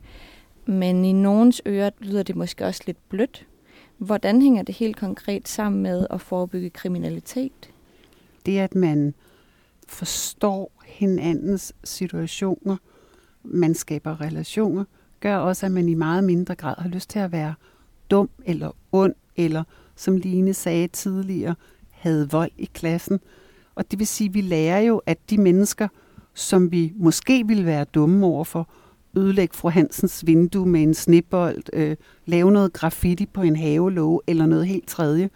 Men 0.66 1.04
i 1.04 1.12
nogens 1.12 1.62
ører 1.66 1.90
lyder 1.98 2.22
det 2.22 2.36
måske 2.36 2.66
også 2.66 2.82
lidt 2.86 3.08
blødt. 3.08 3.46
Hvordan 3.98 4.42
hænger 4.42 4.62
det 4.62 4.74
helt 4.74 4.96
konkret 4.96 5.48
sammen 5.48 5.82
med 5.82 6.06
at 6.10 6.20
forebygge 6.20 6.70
kriminalitet? 6.70 7.70
Det, 8.46 8.58
at 8.58 8.74
man 8.74 9.14
forstår 9.88 10.72
hinandens 10.86 11.72
situationer, 11.84 12.76
man 13.42 13.74
skaber 13.74 14.20
relationer, 14.20 14.84
gør 15.20 15.36
også, 15.36 15.66
at 15.66 15.72
man 15.72 15.88
i 15.88 15.94
meget 15.94 16.24
mindre 16.24 16.54
grad 16.54 16.74
har 16.78 16.88
lyst 16.88 17.10
til 17.10 17.18
at 17.18 17.32
være 17.32 17.54
dum 18.10 18.30
eller 18.44 18.70
ond, 18.92 19.14
eller 19.36 19.62
som 19.96 20.16
Line 20.16 20.54
sagde 20.54 20.88
tidligere, 20.88 21.54
havde 22.00 22.30
vold 22.30 22.50
i 22.58 22.70
klassen. 22.74 23.20
Og 23.74 23.90
det 23.90 23.98
vil 23.98 24.06
sige, 24.06 24.28
at 24.28 24.34
vi 24.34 24.40
lærer 24.40 24.80
jo, 24.80 25.02
at 25.06 25.18
de 25.30 25.38
mennesker, 25.38 25.88
som 26.34 26.72
vi 26.72 26.92
måske 26.96 27.46
ville 27.46 27.66
være 27.66 27.84
dumme 27.84 28.26
overfor, 28.26 28.68
ødelægge 29.16 29.56
fru 29.56 29.68
Hansens 29.68 30.26
vindue 30.26 30.66
med 30.66 30.82
en 30.82 30.94
snibbold, 30.94 31.62
øh, 31.72 31.96
lave 32.26 32.52
noget 32.52 32.72
graffiti 32.72 33.26
på 33.26 33.42
en 33.42 33.56
havelåge 33.56 34.20
eller 34.26 34.46
noget 34.46 34.66
helt 34.66 34.88
tredje, 34.88 35.30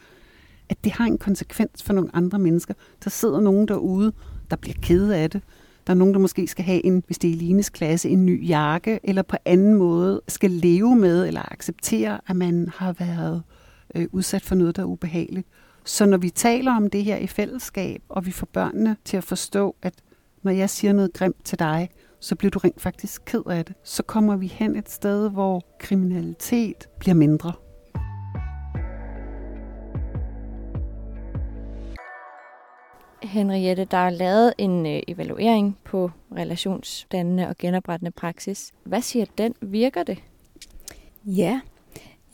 at 0.69 0.85
det 0.85 0.93
har 0.93 1.05
en 1.05 1.19
konsekvens 1.19 1.83
for 1.83 1.93
nogle 1.93 2.11
andre 2.13 2.39
mennesker. 2.39 2.75
Der 3.05 3.11
sidder 3.11 3.41
nogen 3.41 3.69
derude, 3.69 4.13
der 4.51 4.57
bliver 4.57 4.77
ked 4.83 5.11
af 5.11 5.31
det. 5.31 5.43
Der 5.87 5.93
er 5.93 5.97
nogen, 5.97 6.15
der 6.15 6.21
måske 6.21 6.47
skal 6.47 6.65
have 6.65 6.87
en, 6.87 7.03
hvis 7.07 7.19
det 7.19 7.29
er 7.31 7.35
i 7.35 7.37
Lines 7.37 7.71
klasse, 7.71 8.09
en 8.09 8.27
ny 8.27 8.49
jakke, 8.49 9.01
eller 9.03 9.23
på 9.23 9.37
anden 9.45 9.75
måde 9.75 10.21
skal 10.29 10.51
leve 10.51 10.97
med 10.97 11.27
eller 11.27 11.53
acceptere, 11.53 12.21
at 12.27 12.37
man 12.37 12.71
har 12.77 12.93
været 12.93 13.43
øh, 13.95 14.07
udsat 14.13 14.43
for 14.43 14.55
noget, 14.55 14.77
der 14.77 14.83
er 14.83 14.87
ubehageligt. 14.87 15.49
Så 15.87 16.07
når 16.07 16.17
vi 16.17 16.31
taler 16.31 16.77
om 16.77 16.91
det 16.91 17.05
her 17.05 17.17
i 17.17 17.27
fællesskab, 17.27 18.03
og 18.09 18.27
vi 18.27 18.31
får 18.31 18.47
børnene 18.53 18.97
til 19.05 19.17
at 19.17 19.25
forstå, 19.25 19.77
at 19.83 19.95
når 20.43 20.53
jeg 20.53 20.71
siger 20.71 20.93
noget 20.93 21.13
grimt 21.13 21.45
til 21.45 21.59
dig, 21.59 21.91
så 22.21 22.37
bliver 22.37 22.51
du 22.51 22.59
rent 22.59 22.81
faktisk 22.81 23.23
ked 23.25 23.43
af 23.47 23.65
det. 23.65 23.75
Så 23.83 24.03
kommer 24.03 24.37
vi 24.37 24.47
hen 24.47 24.77
et 24.77 24.91
sted, 24.91 25.31
hvor 25.31 25.63
kriminalitet 25.79 26.89
bliver 26.99 27.15
mindre. 27.15 27.53
Henriette, 33.23 33.85
der 33.85 33.97
er 33.97 34.11
lavet 34.11 34.55
en 34.59 34.87
øh, 34.87 35.03
evaluering 35.09 35.79
på 35.85 36.11
relationsdannende 36.37 37.49
og 37.49 37.57
genoprettende 37.59 38.11
praksis. 38.11 38.73
Hvad 38.85 39.03
siger 39.03 39.27
den? 39.39 39.55
Virker 39.61 40.03
det? 40.03 40.19
Ja, 41.25 41.61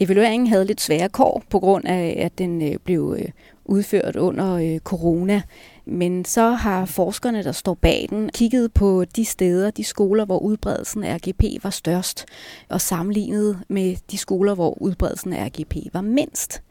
evalueringen 0.00 0.46
havde 0.46 0.64
lidt 0.64 0.80
svære 0.80 1.08
kår 1.08 1.42
på 1.50 1.58
grund 1.58 1.84
af, 1.86 2.16
at 2.18 2.38
den 2.38 2.62
øh, 2.62 2.76
blev 2.84 3.16
øh, 3.18 3.28
udført 3.64 4.16
under 4.16 4.54
øh, 4.54 4.78
corona. 4.78 5.42
Men 5.84 6.24
så 6.24 6.50
har 6.50 6.84
forskerne, 6.84 7.44
der 7.44 7.52
står 7.52 7.74
bag 7.74 8.06
den, 8.10 8.30
kigget 8.34 8.72
på 8.72 9.04
de 9.04 9.24
steder, 9.24 9.70
de 9.70 9.84
skoler, 9.84 10.24
hvor 10.24 10.38
udbredelsen 10.38 11.04
af 11.04 11.16
RGP 11.16 11.64
var 11.64 11.70
størst, 11.70 12.26
og 12.68 12.80
sammenlignet 12.80 13.58
med 13.68 13.96
de 14.10 14.18
skoler, 14.18 14.54
hvor 14.54 14.82
udbredelsen 14.82 15.32
af 15.32 15.46
RGP 15.46 15.76
var 15.92 16.00
mindst. 16.00 16.62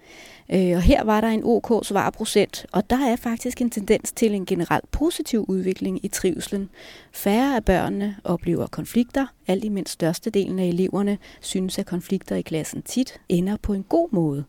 Øh, 0.53 0.75
og 0.75 0.82
her 0.82 1.03
var 1.03 1.22
der 1.22 1.27
en 1.27 1.41
OK 1.44 1.86
svarprocent, 1.86 2.65
og 2.72 2.89
der 2.89 3.06
er 3.06 3.15
faktisk 3.15 3.62
en 3.62 3.70
tendens 3.70 4.12
til 4.12 4.34
en 4.34 4.46
generelt 4.46 4.91
positiv 4.91 5.46
udvikling 5.48 6.06
i 6.06 6.08
trivslen. 6.08 6.70
Færre 7.12 7.56
af 7.56 7.65
børnene 7.65 8.15
oplever 8.24 8.68
konflikter, 8.68 9.25
alt 9.48 9.63
imens 9.63 9.89
størstedelen 9.89 10.60
af 10.60 10.65
eleverne 10.65 11.18
synes, 11.41 11.79
at 11.79 11.86
konflikter 11.86 12.36
i 12.36 12.41
klassen 12.41 12.82
tit 12.82 13.22
ender 13.29 13.58
på 13.58 13.74
en 13.74 13.84
god 13.84 14.10
måde. 14.12 14.44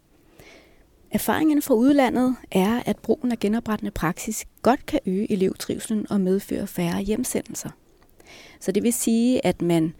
Erfaringen 1.11 1.63
fra 1.63 1.75
udlandet 1.75 2.37
er, 2.51 2.83
at 2.87 2.97
brugen 2.99 3.33
af 3.33 3.39
genoprettende 3.39 3.91
praksis 3.91 4.45
godt 4.63 4.87
kan 4.87 5.01
øge 5.07 5.33
elevtrivselen 5.33 6.07
og 6.11 6.21
medføre 6.21 6.67
færre 6.67 7.01
hjemsendelser. 7.01 7.71
Så 8.61 8.73
det 8.73 8.83
vil 8.83 8.93
sige, 8.93 9.47
at 9.47 9.63
man 9.63 9.95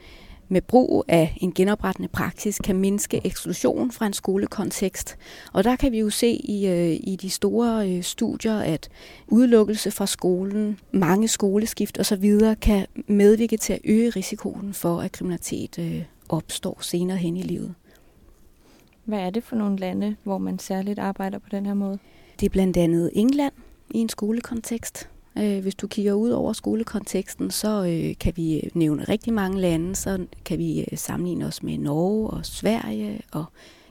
med 0.51 0.61
brug 0.61 1.05
af 1.09 1.37
en 1.37 1.53
genoprettende 1.53 2.09
praksis 2.09 2.59
kan 2.59 2.77
mindske 2.77 3.21
eksklusion 3.25 3.93
fra 3.93 4.07
en 4.07 4.13
skolekontekst. 4.13 5.17
Og 5.53 5.65
der 5.65 5.77
kan 5.77 5.93
vi 5.93 5.99
jo 5.99 6.11
se 6.11 6.29
i, 6.29 6.67
øh, 6.67 7.01
i 7.01 7.19
de 7.23 7.31
store 7.31 7.91
øh, 7.91 8.03
studier, 8.03 8.59
at 8.59 8.89
udelukkelse 9.29 9.91
fra 9.91 10.07
skolen, 10.07 10.79
mange 10.93 11.29
skoleskift 11.29 11.99
osv. 11.99 12.41
kan 12.61 12.87
medvirke 13.07 13.57
til 13.57 13.73
at 13.73 13.81
øge 13.85 14.11
risikoen 14.11 14.75
for, 14.75 15.01
at 15.01 15.13
kriminalitet 15.13 15.79
øh, 15.79 16.03
opstår 16.29 16.79
senere 16.81 17.17
hen 17.17 17.37
i 17.37 17.43
livet. 17.43 17.75
Hvad 19.05 19.19
er 19.19 19.31
det 19.31 19.45
for 19.45 19.57
nogle 19.57 19.77
lande, 19.77 20.17
hvor 20.25 20.39
man 20.39 20.59
særligt 20.59 20.99
arbejder 20.99 21.39
på 21.39 21.49
den 21.51 21.67
her 21.67 21.75
måde? 21.75 21.99
Det 22.41 22.47
er 22.47 22.51
blandt 22.51 22.77
andet 22.77 23.11
England 23.15 23.53
i 23.91 23.99
en 23.99 24.09
skolekontekst. 24.09 25.09
Øh, 25.39 25.63
hvis 25.63 25.75
du 25.75 25.87
kigger 25.87 26.13
ud 26.13 26.31
over 26.31 26.53
skolekonteksten, 26.53 27.51
så 27.51 27.85
øh, 27.85 28.17
kan 28.21 28.33
vi 28.37 28.71
nævne 28.75 29.05
rigtig 29.05 29.33
mange 29.33 29.61
lande. 29.61 29.97
Så 29.97 30.27
kan 30.45 30.59
vi 30.59 30.81
øh, 30.81 30.99
sammenligne 30.99 31.47
os 31.47 31.63
med 31.63 31.79
Norge 31.79 32.31
og 32.31 32.47
Sverige 32.47 33.21
og 33.33 33.45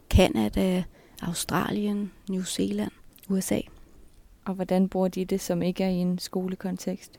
Kanada, 0.09 0.83
Australien, 1.21 2.11
New 2.29 2.43
Zealand, 2.43 2.91
USA. 3.29 3.59
Og 4.45 4.55
hvordan 4.55 4.89
bruger 4.89 5.07
de 5.07 5.25
det, 5.25 5.41
som 5.41 5.61
ikke 5.61 5.83
er 5.83 5.89
i 5.89 5.95
en 5.95 6.19
skolekontekst? 6.19 7.11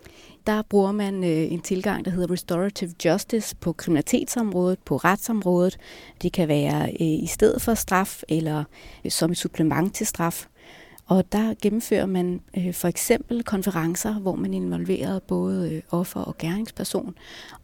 Der 0.46 0.62
bruger 0.62 0.92
man 0.92 1.24
øh, 1.24 1.52
en 1.52 1.60
tilgang, 1.60 2.04
der 2.04 2.10
hedder 2.10 2.30
Restorative 2.30 2.92
Justice 3.04 3.56
på 3.56 3.72
kriminalitetsområdet, 3.72 4.78
på 4.78 4.96
retsområdet. 4.96 5.78
Det 6.22 6.32
kan 6.32 6.48
være 6.48 6.82
øh, 6.90 6.96
i 7.00 7.26
stedet 7.26 7.62
for 7.62 7.74
straf 7.74 8.22
eller 8.28 8.64
øh, 9.04 9.10
som 9.10 9.30
et 9.30 9.38
supplement 9.38 9.94
til 9.94 10.06
straf. 10.06 10.46
Og 11.10 11.32
der 11.32 11.54
gennemfører 11.62 12.06
man 12.06 12.40
øh, 12.56 12.74
for 12.74 12.88
eksempel 12.88 13.42
konferencer, 13.44 14.14
hvor 14.14 14.34
man 14.34 14.54
involverer 14.54 15.18
både 15.18 15.72
øh, 15.72 15.82
offer 15.90 16.20
og 16.20 16.38
gerningsperson. 16.38 17.14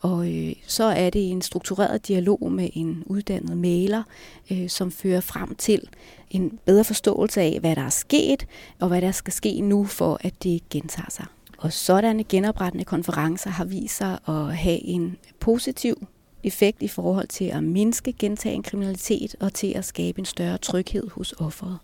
Og 0.00 0.34
øh, 0.34 0.52
så 0.66 0.84
er 0.84 1.10
det 1.10 1.30
en 1.30 1.42
struktureret 1.42 2.08
dialog 2.08 2.52
med 2.52 2.68
en 2.72 3.02
uddannet 3.06 3.56
maler, 3.56 4.02
øh, 4.50 4.68
som 4.68 4.90
fører 4.90 5.20
frem 5.20 5.54
til 5.54 5.88
en 6.30 6.58
bedre 6.64 6.84
forståelse 6.84 7.40
af, 7.40 7.56
hvad 7.60 7.76
der 7.76 7.82
er 7.82 7.90
sket, 7.90 8.46
og 8.80 8.88
hvad 8.88 9.02
der 9.02 9.12
skal 9.12 9.32
ske 9.32 9.60
nu, 9.60 9.84
for 9.84 10.18
at 10.20 10.42
det 10.42 10.68
gentager 10.68 11.10
sig. 11.10 11.26
Og 11.58 11.72
sådanne 11.72 12.24
genoprettende 12.24 12.84
konferencer 12.84 13.50
har 13.50 13.64
vist 13.64 13.96
sig 13.96 14.18
at 14.28 14.56
have 14.56 14.82
en 14.82 15.16
positiv 15.40 16.06
effekt 16.42 16.82
i 16.82 16.88
forhold 16.88 17.28
til 17.28 17.44
at 17.44 17.62
mindske 17.62 18.12
gentagen 18.12 18.62
kriminalitet 18.62 19.36
og 19.40 19.52
til 19.54 19.72
at 19.72 19.84
skabe 19.84 20.18
en 20.18 20.24
større 20.24 20.58
tryghed 20.58 21.10
hos 21.10 21.34
offeret. 21.38 21.78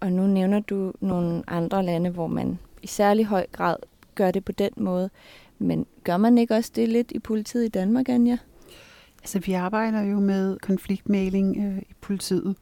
Og 0.00 0.12
nu 0.12 0.26
nævner 0.26 0.60
du 0.60 0.92
nogle 1.00 1.42
andre 1.46 1.84
lande, 1.84 2.10
hvor 2.10 2.26
man 2.26 2.58
i 2.82 2.86
særlig 2.86 3.26
høj 3.26 3.46
grad 3.52 3.76
gør 4.14 4.30
det 4.30 4.44
på 4.44 4.52
den 4.52 4.70
måde. 4.76 5.10
Men 5.58 5.86
gør 6.04 6.16
man 6.16 6.38
ikke 6.38 6.54
også 6.54 6.72
det 6.76 6.88
lidt 6.88 7.12
i 7.12 7.18
politiet 7.18 7.64
i 7.64 7.68
Danmark, 7.68 8.08
Anja? 8.08 8.38
Altså, 9.22 9.38
vi 9.38 9.52
arbejder 9.52 10.02
jo 10.02 10.20
med 10.20 10.58
konfliktmæling 10.58 11.56
øh, 11.56 11.78
i 11.78 11.94
politiet, 12.00 12.56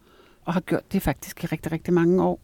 og 0.44 0.52
har 0.52 0.60
gjort 0.60 0.92
det 0.92 1.02
faktisk 1.02 1.44
i 1.44 1.46
rigtig, 1.46 1.72
rigtig 1.72 1.94
mange 1.94 2.22
år. 2.22 2.40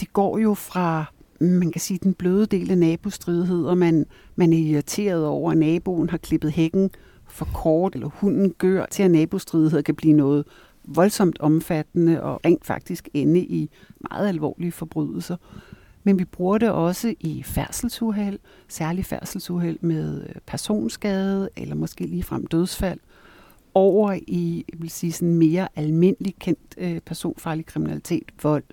Det 0.00 0.12
går 0.12 0.38
jo 0.38 0.54
fra, 0.54 1.04
man 1.40 1.72
kan 1.72 1.80
sige, 1.80 1.98
den 2.02 2.14
bløde 2.14 2.46
del 2.46 2.70
af 2.70 2.78
nabostridighed, 2.78 3.64
og 3.64 3.78
man, 3.78 4.06
man 4.36 4.52
er 4.52 4.58
irriteret 4.58 5.26
over, 5.26 5.52
at 5.52 5.58
naboen 5.58 6.10
har 6.10 6.18
klippet 6.18 6.52
hækken 6.52 6.90
for 7.26 7.48
kort, 7.54 7.94
eller 7.94 8.08
hunden 8.08 8.54
gør, 8.58 8.86
til 8.86 9.02
at 9.02 9.10
nabostridighed 9.10 9.82
kan 9.82 9.94
blive 9.94 10.12
noget 10.12 10.44
voldsomt 10.84 11.40
omfattende 11.40 12.22
og 12.22 12.40
rent 12.44 12.66
faktisk 12.66 13.08
ende 13.14 13.40
i 13.40 13.70
meget 14.10 14.28
alvorlige 14.28 14.72
forbrydelser. 14.72 15.36
men 16.04 16.18
vi 16.18 16.24
bruger 16.24 16.58
det 16.58 16.70
også 16.70 17.14
i 17.20 17.42
færdselsuheld, 17.42 18.38
særlig 18.68 19.04
færdselsuheld 19.04 19.78
med 19.80 20.22
øh, 20.22 20.34
personskade 20.46 21.48
eller 21.56 21.74
måske 21.74 22.06
ligefrem 22.06 22.46
dødsfald, 22.46 23.00
over 23.74 24.12
i 24.26 24.64
jeg 24.72 24.80
vil 24.80 24.90
sige, 24.90 25.12
sådan 25.12 25.34
mere 25.34 25.68
almindelig 25.76 26.34
kendt 26.38 26.74
øh, 26.78 27.00
personfarlig 27.00 27.66
kriminalitet, 27.66 28.24
vold, 28.42 28.64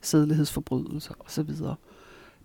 sædelighedsforbrydelser 0.00 1.14
osv. 1.20 1.50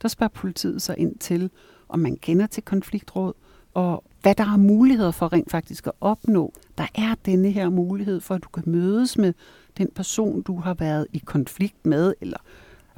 Der 0.01 0.07
spørger 0.07 0.31
politiet 0.33 0.81
sig 0.81 0.97
ind 0.97 1.15
til, 1.15 1.49
om 1.89 1.99
man 1.99 2.15
kender 2.15 2.47
til 2.47 2.63
konfliktråd, 2.63 3.33
og 3.77 4.03
hvad 4.21 4.35
der 4.35 4.43
er 4.43 4.57
muligheder 4.57 5.11
for 5.11 5.33
rent 5.33 5.51
faktisk 5.51 5.87
at 5.87 5.93
opnå. 6.01 6.53
Der 6.77 6.87
er 6.95 7.15
denne 7.25 7.51
her 7.51 7.69
mulighed 7.69 8.21
for, 8.21 8.35
at 8.35 8.43
du 8.43 8.49
kan 8.49 8.63
mødes 8.65 9.17
med 9.17 9.33
den 9.77 9.89
person, 9.95 10.41
du 10.41 10.59
har 10.59 10.73
været 10.73 11.07
i 11.13 11.17
konflikt 11.17 11.85
med, 11.85 12.13
eller 12.21 12.37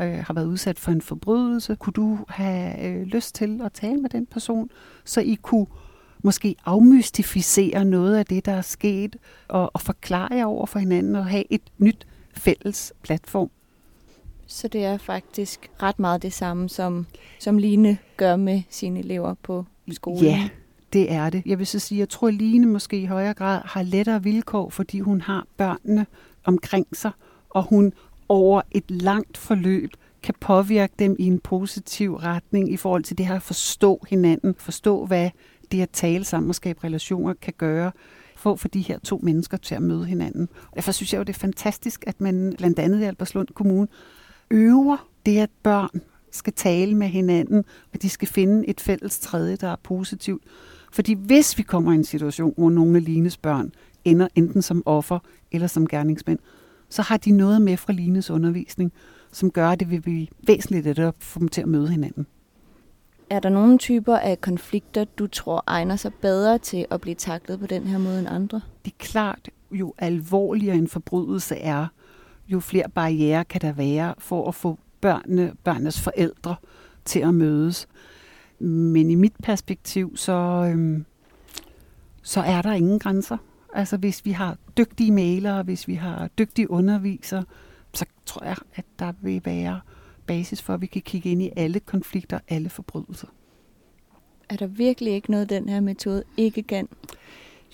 øh, 0.01 0.17
har 0.17 0.33
været 0.33 0.45
udsat 0.45 0.79
for 0.79 0.91
en 0.91 1.01
forbrydelse. 1.01 1.75
Kunne 1.75 1.93
du 1.93 2.19
have 2.27 2.85
øh, 2.85 3.01
lyst 3.01 3.35
til 3.35 3.61
at 3.61 3.73
tale 3.73 3.97
med 3.97 4.09
den 4.09 4.25
person, 4.25 4.69
så 5.05 5.21
I 5.21 5.37
kunne 5.41 5.65
måske 6.21 6.55
afmystificere 6.65 7.85
noget 7.85 8.15
af 8.15 8.25
det, 8.25 8.45
der 8.45 8.53
er 8.53 8.61
sket, 8.61 9.15
og, 9.47 9.71
og 9.73 9.81
forklare 9.81 10.35
jer 10.35 10.45
over 10.45 10.65
for 10.65 10.79
hinanden 10.79 11.15
og 11.15 11.25
have 11.25 11.43
et 11.49 11.61
nyt 11.77 12.07
fælles 12.33 12.93
platform. 13.03 13.49
Så 14.47 14.67
det 14.67 14.85
er 14.85 14.97
faktisk 14.97 15.69
ret 15.83 15.99
meget 15.99 16.21
det 16.21 16.33
samme, 16.33 16.69
som, 16.69 17.05
som 17.39 17.57
Line 17.57 17.97
gør 18.17 18.35
med 18.35 18.61
sine 18.69 18.99
elever 18.99 19.33
på 19.33 19.65
skolen? 19.91 20.23
Ja, 20.23 20.49
det 20.93 21.11
er 21.11 21.29
det. 21.29 21.43
Jeg 21.45 21.59
vil 21.59 21.67
så 21.67 21.79
sige, 21.79 21.99
jeg 21.99 22.09
tror, 22.09 22.27
at 22.27 22.33
Line 22.33 22.67
måske 22.67 22.99
i 23.01 23.05
højere 23.05 23.33
grad 23.33 23.61
har 23.65 23.83
lettere 23.83 24.23
vilkår, 24.23 24.69
fordi 24.69 24.99
hun 24.99 25.21
har 25.21 25.47
børnene 25.57 26.05
omkring 26.43 26.87
sig, 26.93 27.11
og 27.49 27.63
hun 27.63 27.93
over 28.29 28.61
et 28.71 28.91
langt 28.91 29.37
forløb 29.37 29.89
kan 30.23 30.35
påvirke 30.39 30.93
dem 30.99 31.15
i 31.19 31.23
en 31.23 31.39
positiv 31.39 32.15
retning 32.15 32.71
i 32.71 32.77
forhold 32.77 33.03
til 33.03 33.17
det 33.17 33.25
her 33.25 33.35
at 33.35 33.41
forstå 33.41 34.05
hinanden, 34.09 34.55
forstå 34.57 35.05
hvad 35.05 35.29
det 35.71 35.81
at 35.81 35.89
tale 35.89 36.23
sammen 36.23 36.49
og 36.49 36.55
skabe 36.55 36.83
relationer 36.83 37.33
kan 37.33 37.53
gøre 37.57 37.91
for 38.35 38.55
for 38.55 38.67
de 38.67 38.81
her 38.81 38.99
to 38.99 39.19
mennesker 39.23 39.57
til 39.57 39.75
at 39.75 39.81
møde 39.81 40.05
hinanden. 40.05 40.49
Og 40.71 40.75
derfor 40.75 40.91
synes 40.91 41.13
jeg 41.13 41.19
jo, 41.19 41.23
det 41.23 41.35
er 41.35 41.39
fantastisk, 41.39 42.03
at 42.07 42.21
man 42.21 42.53
blandt 42.57 42.79
andet 42.79 42.99
i 42.99 43.03
Alberslund 43.03 43.47
Kommune 43.47 43.87
øver 44.51 45.07
det, 45.25 45.37
at 45.37 45.49
børn 45.63 46.01
skal 46.31 46.53
tale 46.53 46.95
med 46.95 47.07
hinanden, 47.07 47.63
og 47.93 48.01
de 48.01 48.09
skal 48.09 48.27
finde 48.27 48.67
et 48.69 48.81
fælles 48.81 49.19
tredje, 49.19 49.55
der 49.55 49.67
er 49.67 49.75
positivt. 49.83 50.43
Fordi 50.91 51.13
hvis 51.13 51.57
vi 51.57 51.63
kommer 51.63 51.91
i 51.91 51.95
en 51.95 52.03
situation, 52.03 52.53
hvor 52.57 52.69
nogle 52.69 52.97
af 52.97 53.05
Lines 53.05 53.37
børn 53.37 53.71
ender 54.05 54.27
enten 54.35 54.61
som 54.61 54.83
offer 54.85 55.19
eller 55.51 55.67
som 55.67 55.87
gerningsmænd, 55.87 56.39
så 56.89 57.01
har 57.01 57.17
de 57.17 57.31
noget 57.31 57.61
med 57.61 57.77
fra 57.77 57.93
Lines 57.93 58.29
undervisning, 58.29 58.93
som 59.31 59.51
gør, 59.51 59.69
at 59.69 59.79
det 59.79 59.91
vil 59.91 60.01
blive 60.01 60.27
væsentligt 60.47 60.87
at 60.87 61.13
få 61.19 61.39
dem 61.39 61.47
til 61.47 61.61
at 61.61 61.67
møde 61.67 61.89
hinanden. 61.89 62.25
Er 63.29 63.39
der 63.39 63.49
nogle 63.49 63.77
typer 63.77 64.17
af 64.17 64.41
konflikter, 64.41 65.03
du 65.03 65.27
tror 65.27 65.63
egner 65.67 65.95
sig 65.95 66.13
bedre 66.13 66.57
til 66.57 66.85
at 66.91 67.01
blive 67.01 67.15
taklet 67.15 67.59
på 67.59 67.67
den 67.67 67.83
her 67.83 67.97
måde 67.97 68.19
end 68.19 68.27
andre? 68.29 68.61
Det 68.85 68.91
er 68.91 68.97
klart, 68.99 69.49
jo 69.71 69.93
alvorligere 69.97 70.75
en 70.75 70.87
forbrydelse 70.87 71.55
er, 71.55 71.87
jo 72.47 72.59
flere 72.59 72.89
barriere 72.89 73.45
kan 73.45 73.61
der 73.61 73.71
være 73.71 74.13
for 74.17 74.47
at 74.47 74.55
få 74.55 74.79
børnene, 75.01 75.53
børnenes 75.63 76.01
forældre 76.01 76.55
til 77.05 77.19
at 77.19 77.33
mødes. 77.33 77.87
Men 78.59 79.11
i 79.11 79.15
mit 79.15 79.33
perspektiv, 79.43 80.17
så, 80.17 80.67
øhm, 80.71 81.05
så 82.21 82.41
er 82.41 82.61
der 82.61 82.73
ingen 82.73 82.99
grænser. 82.99 83.37
Altså 83.73 83.97
hvis 83.97 84.25
vi 84.25 84.31
har 84.31 84.57
dygtige 84.77 85.11
malere, 85.11 85.63
hvis 85.63 85.87
vi 85.87 85.93
har 85.93 86.27
dygtige 86.27 86.71
undervisere, 86.71 87.43
så 87.93 88.05
tror 88.25 88.45
jeg, 88.45 88.55
at 88.75 88.85
der 88.99 89.13
vil 89.21 89.41
være 89.45 89.79
basis 90.25 90.61
for, 90.61 90.73
at 90.73 90.81
vi 90.81 90.85
kan 90.85 91.01
kigge 91.01 91.31
ind 91.31 91.41
i 91.41 91.49
alle 91.55 91.79
konflikter, 91.79 92.39
alle 92.47 92.69
forbrydelser. 92.69 93.27
Er 94.49 94.55
der 94.55 94.67
virkelig 94.67 95.13
ikke 95.13 95.31
noget, 95.31 95.49
den 95.49 95.69
her 95.69 95.79
metode 95.79 96.23
ikke 96.37 96.63
kan? 96.63 96.87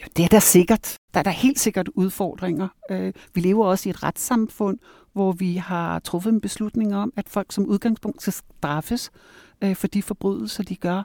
Jo, 0.02 0.06
det 0.18 0.26
er 0.26 0.30
der 0.30 0.40
sikkert. 0.40 0.98
Der 1.14 1.20
er 1.20 1.24
der 1.24 1.32
helt 1.32 1.60
sikkert 1.60 1.88
udfordringer. 1.88 2.68
Øh, 2.92 3.14
vi 3.34 3.42
lever 3.42 3.66
også 3.66 3.90
i 3.90 3.92
et 3.92 4.04
retssamfund, 4.04 4.80
hvor 5.14 5.32
vi 5.32 5.56
har 5.56 6.00
truffet 6.00 6.34
en 6.34 6.42
beslutning 6.42 6.96
om, 6.96 7.14
at 7.16 7.30
folk 7.30 7.52
som 7.52 7.66
udgangspunkt 7.66 8.22
skal 8.22 8.34
straffes 8.34 9.12
øh, 9.62 9.76
for 9.76 9.88
de 9.88 10.04
forbrydelser, 10.04 10.64
de 10.64 10.76
gør. 10.76 11.04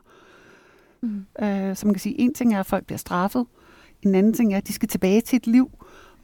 Mm. 1.01 1.27
Øh, 1.43 1.77
så 1.77 1.87
man 1.87 1.95
kan 1.95 2.01
sige, 2.01 2.21
en 2.21 2.35
ting 2.35 2.55
er, 2.55 2.61
at 2.61 2.67
folk 2.67 2.87
bliver 2.87 2.99
straffet. 2.99 3.47
En 4.03 4.15
anden 4.15 4.33
ting 4.33 4.53
er, 4.53 4.57
at 4.57 4.69
de 4.69 4.73
skal 4.73 4.89
tilbage 4.89 5.21
til 5.21 5.37
et 5.37 5.47
liv, 5.47 5.71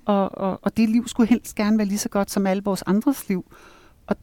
og, 0.05 0.39
og, 0.39 0.59
og 0.63 0.77
det 0.77 0.89
liv 0.89 1.09
skulle 1.09 1.29
helst 1.29 1.55
gerne 1.55 1.79
være 1.79 1.87
lige 1.87 1.99
så 1.99 2.09
godt 2.09 2.31
som 2.31 2.47
alle 2.47 2.63
vores 2.65 2.83
andres 2.83 3.29
liv. 3.29 3.53
Og 4.07 4.17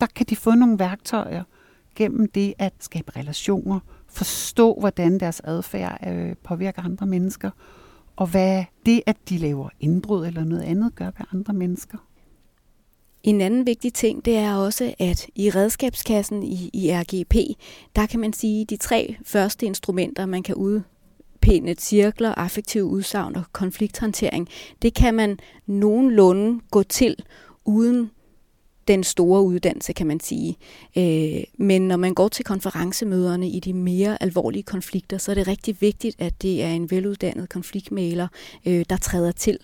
der 0.00 0.06
kan 0.06 0.26
de 0.28 0.36
få 0.36 0.50
nogle 0.50 0.78
værktøjer 0.78 1.42
gennem 1.94 2.28
det 2.28 2.54
at 2.58 2.72
skabe 2.80 3.16
relationer, 3.16 3.80
forstå, 4.08 4.76
hvordan 4.80 5.20
deres 5.20 5.40
adfærd 5.44 6.08
øh, 6.08 6.36
påvirker 6.44 6.82
andre 6.82 7.06
mennesker, 7.06 7.50
og 8.16 8.26
hvad 8.26 8.64
det, 8.86 9.02
at 9.06 9.16
de 9.28 9.38
laver 9.38 9.68
indbrud 9.80 10.26
eller 10.26 10.44
noget 10.44 10.62
andet, 10.62 10.94
gør 10.94 11.04
ved 11.04 11.26
andre 11.32 11.54
mennesker. 11.54 11.98
En 13.22 13.40
anden 13.40 13.66
vigtig 13.66 13.94
ting, 13.94 14.24
det 14.24 14.36
er 14.36 14.54
også, 14.54 14.94
at 14.98 15.26
i 15.34 15.50
redskabskassen 15.50 16.42
i, 16.42 16.70
i 16.72 16.90
RGP, 16.92 17.34
der 17.96 18.06
kan 18.06 18.20
man 18.20 18.32
sige, 18.32 18.64
de 18.64 18.76
tre 18.76 19.16
første 19.24 19.66
instrumenter, 19.66 20.26
man 20.26 20.42
kan 20.42 20.54
udpinde 20.54 21.74
cirkler, 21.78 22.34
affektive 22.34 22.84
udsagn 22.84 23.36
og 23.36 23.42
konflikthåndtering, 23.52 24.48
det 24.82 24.94
kan 24.94 25.14
man 25.14 25.38
nogenlunde 25.66 26.60
gå 26.70 26.82
til 26.82 27.16
uden 27.64 28.10
den 28.88 29.04
store 29.04 29.42
uddannelse, 29.42 29.92
kan 29.92 30.06
man 30.06 30.20
sige. 30.20 30.56
Øh, 30.98 31.44
men 31.58 31.88
når 31.88 31.96
man 31.96 32.14
går 32.14 32.28
til 32.28 32.44
konferencemøderne 32.44 33.48
i 33.48 33.60
de 33.60 33.72
mere 33.72 34.22
alvorlige 34.22 34.62
konflikter, 34.62 35.18
så 35.18 35.30
er 35.30 35.34
det 35.34 35.48
rigtig 35.48 35.76
vigtigt, 35.80 36.16
at 36.18 36.42
det 36.42 36.62
er 36.62 36.68
en 36.68 36.90
veluddannet 36.90 37.48
konfliktmæler, 37.48 38.28
øh, 38.66 38.84
der 38.90 38.96
træder 38.96 39.32
til. 39.32 39.58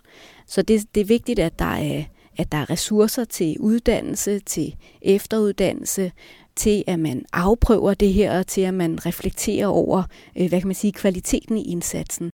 Så 0.47 0.63
det, 0.63 0.95
det 0.95 1.01
er 1.01 1.05
vigtigt, 1.05 1.39
at 1.39 1.59
der 1.59 1.65
er, 1.65 2.05
at 2.39 2.53
der 2.53 2.59
er 2.59 2.71
ressourcer 2.71 3.25
til 3.25 3.57
uddannelse, 3.61 4.39
til 4.39 4.77
efteruddannelse, 5.03 6.13
til 6.57 6.85
at 6.87 7.01
man 7.01 7.25
afprøver 7.33 7.95
det 7.95 8.13
her, 8.13 8.39
og 8.39 8.47
til 8.47 8.61
at 8.61 8.75
man 8.75 9.07
reflekterer 9.07 9.67
over, 9.67 10.03
øh, 10.37 10.49
hvad 10.49 10.61
kan 10.61 10.69
man 10.69 10.75
sige, 10.75 10.93
kvaliteten 10.93 11.57
i 11.57 11.71
indsatsen. 11.71 12.31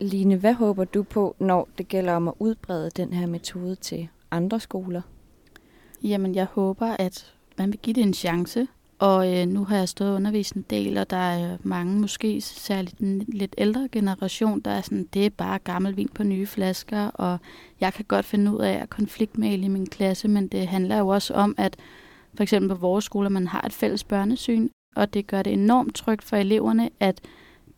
Line, 0.00 0.36
hvad 0.36 0.54
håber 0.54 0.84
du 0.84 1.02
på, 1.02 1.36
når 1.38 1.68
det 1.78 1.88
gælder 1.88 2.12
om 2.12 2.28
at 2.28 2.34
udbrede 2.38 2.90
den 2.90 3.12
her 3.12 3.26
metode 3.26 3.74
til 3.74 4.08
andre 4.30 4.60
skoler? 4.60 5.02
Jamen, 6.02 6.34
jeg 6.34 6.44
håber, 6.44 6.86
at 6.86 7.34
man 7.58 7.72
vil 7.72 7.78
give 7.78 7.94
det 7.94 8.02
en 8.02 8.14
chance. 8.14 8.66
Og 9.00 9.38
øh, 9.38 9.46
nu 9.46 9.64
har 9.64 9.76
jeg 9.76 9.88
stået 9.88 10.10
og 10.10 10.16
undervist 10.16 10.52
en 10.54 10.64
del, 10.70 10.98
og 10.98 11.10
der 11.10 11.16
er 11.16 11.56
mange, 11.62 12.00
måske 12.00 12.40
særligt 12.40 12.98
den 12.98 13.24
lidt 13.28 13.54
ældre 13.58 13.88
generation, 13.92 14.60
der 14.60 14.70
er 14.70 14.80
sådan, 14.80 15.08
det 15.14 15.26
er 15.26 15.30
bare 15.30 15.58
gammel 15.58 15.96
vin 15.96 16.08
på 16.14 16.22
nye 16.22 16.46
flasker, 16.46 17.06
og 17.06 17.38
jeg 17.80 17.94
kan 17.94 18.04
godt 18.04 18.24
finde 18.24 18.52
ud 18.52 18.58
af 18.58 18.72
at 18.72 18.90
konfliktmale 18.90 19.64
i 19.64 19.68
min 19.68 19.86
klasse, 19.86 20.28
men 20.28 20.48
det 20.48 20.66
handler 20.66 20.98
jo 20.98 21.08
også 21.08 21.34
om, 21.34 21.54
at 21.58 21.76
for 22.34 22.42
eksempel 22.42 22.68
på 22.68 22.74
vores 22.74 23.04
skoler, 23.04 23.28
man 23.28 23.46
har 23.46 23.62
et 23.62 23.72
fælles 23.72 24.04
børnesyn, 24.04 24.68
og 24.96 25.14
det 25.14 25.26
gør 25.26 25.42
det 25.42 25.52
enormt 25.52 25.94
trygt 25.94 26.24
for 26.24 26.36
eleverne, 26.36 26.90
at 27.00 27.20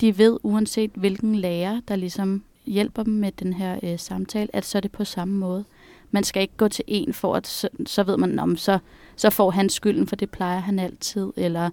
de 0.00 0.18
ved, 0.18 0.38
uanset 0.42 0.90
hvilken 0.94 1.34
lærer, 1.34 1.80
der 1.88 1.96
ligesom 1.96 2.44
hjælper 2.66 3.02
dem 3.02 3.12
med 3.12 3.32
den 3.32 3.52
her 3.52 3.78
øh, 3.82 3.98
samtale, 3.98 4.56
at 4.56 4.64
så 4.64 4.78
er 4.78 4.82
det 4.82 4.92
på 4.92 5.04
samme 5.04 5.38
måde. 5.38 5.64
Man 6.12 6.24
skal 6.24 6.42
ikke 6.42 6.56
gå 6.56 6.68
til 6.68 6.84
en 6.88 7.12
for, 7.12 7.34
at 7.34 7.46
så, 7.46 7.68
så 7.86 8.02
ved 8.02 8.16
man, 8.16 8.38
om 8.38 8.56
så, 8.56 8.78
så 9.16 9.30
får 9.30 9.50
han 9.50 9.68
skylden, 9.68 10.06
for 10.06 10.16
det 10.16 10.30
plejer 10.30 10.60
han 10.60 10.78
altid. 10.78 11.32
Eller 11.36 11.70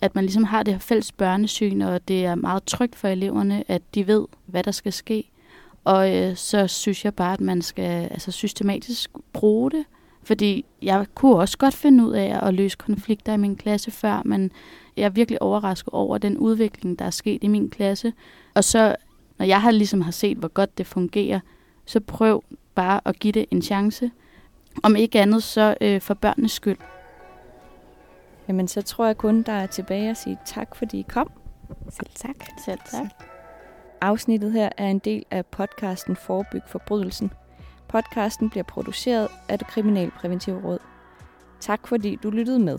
at 0.00 0.14
man 0.14 0.24
ligesom 0.24 0.44
har 0.44 0.62
det 0.62 0.74
her 0.74 0.78
fælles 0.78 1.12
børnesyn, 1.12 1.80
og 1.80 2.08
det 2.08 2.24
er 2.24 2.34
meget 2.34 2.64
trygt 2.64 2.96
for 2.96 3.08
eleverne, 3.08 3.64
at 3.68 3.82
de 3.94 4.06
ved, 4.06 4.26
hvad 4.46 4.62
der 4.62 4.70
skal 4.70 4.92
ske. 4.92 5.30
Og 5.84 6.16
øh, 6.16 6.36
så 6.36 6.66
synes 6.66 7.04
jeg 7.04 7.14
bare, 7.14 7.32
at 7.32 7.40
man 7.40 7.62
skal 7.62 8.08
altså, 8.10 8.30
systematisk 8.30 9.10
bruge 9.32 9.70
det. 9.70 9.84
Fordi 10.22 10.64
jeg 10.82 11.06
kunne 11.14 11.36
også 11.36 11.58
godt 11.58 11.74
finde 11.74 12.04
ud 12.04 12.12
af 12.12 12.46
at 12.46 12.54
løse 12.54 12.76
konflikter 12.76 13.32
i 13.32 13.36
min 13.36 13.56
klasse 13.56 13.90
før, 13.90 14.22
men 14.24 14.50
jeg 14.96 15.04
er 15.04 15.08
virkelig 15.08 15.42
overrasket 15.42 15.88
over 15.92 16.18
den 16.18 16.38
udvikling, 16.38 16.98
der 16.98 17.04
er 17.04 17.10
sket 17.10 17.44
i 17.44 17.48
min 17.48 17.70
klasse. 17.70 18.12
Og 18.54 18.64
så, 18.64 18.96
når 19.38 19.46
jeg 19.46 19.62
har 19.62 19.70
ligesom 19.70 20.00
har 20.00 20.10
set, 20.10 20.36
hvor 20.36 20.48
godt 20.48 20.78
det 20.78 20.86
fungerer, 20.86 21.40
så 21.84 22.00
prøv 22.00 22.44
bare 22.74 23.00
at 23.04 23.18
give 23.18 23.32
det 23.32 23.46
en 23.50 23.62
chance. 23.62 24.10
Om 24.82 24.96
ikke 24.96 25.20
andet, 25.20 25.42
så 25.42 25.74
øh, 25.80 26.00
for 26.00 26.14
børnenes 26.14 26.52
skyld. 26.52 26.78
Jamen, 28.48 28.68
så 28.68 28.82
tror 28.82 29.06
jeg 29.06 29.16
kun, 29.16 29.42
der 29.42 29.52
er 29.52 29.66
tilbage 29.66 30.10
at 30.10 30.16
sige 30.16 30.38
tak, 30.44 30.76
fordi 30.76 30.98
I 30.98 31.04
kom. 31.08 31.30
Selv 31.90 32.10
tak. 32.14 32.36
Selv 32.64 32.78
tak. 32.90 33.06
Afsnittet 34.00 34.52
her 34.52 34.68
er 34.78 34.88
en 34.88 34.98
del 34.98 35.24
af 35.30 35.46
podcasten 35.46 36.16
Forebyg 36.16 36.62
Forbrydelsen. 36.66 37.32
Podcasten 37.88 38.50
bliver 38.50 38.64
produceret 38.64 39.28
af 39.48 39.58
det 39.58 39.66
Kriminalpræventive 39.66 40.60
Råd. 40.64 40.78
Tak 41.60 41.88
fordi 41.88 42.16
du 42.22 42.30
lyttede 42.30 42.58
med. 42.58 42.78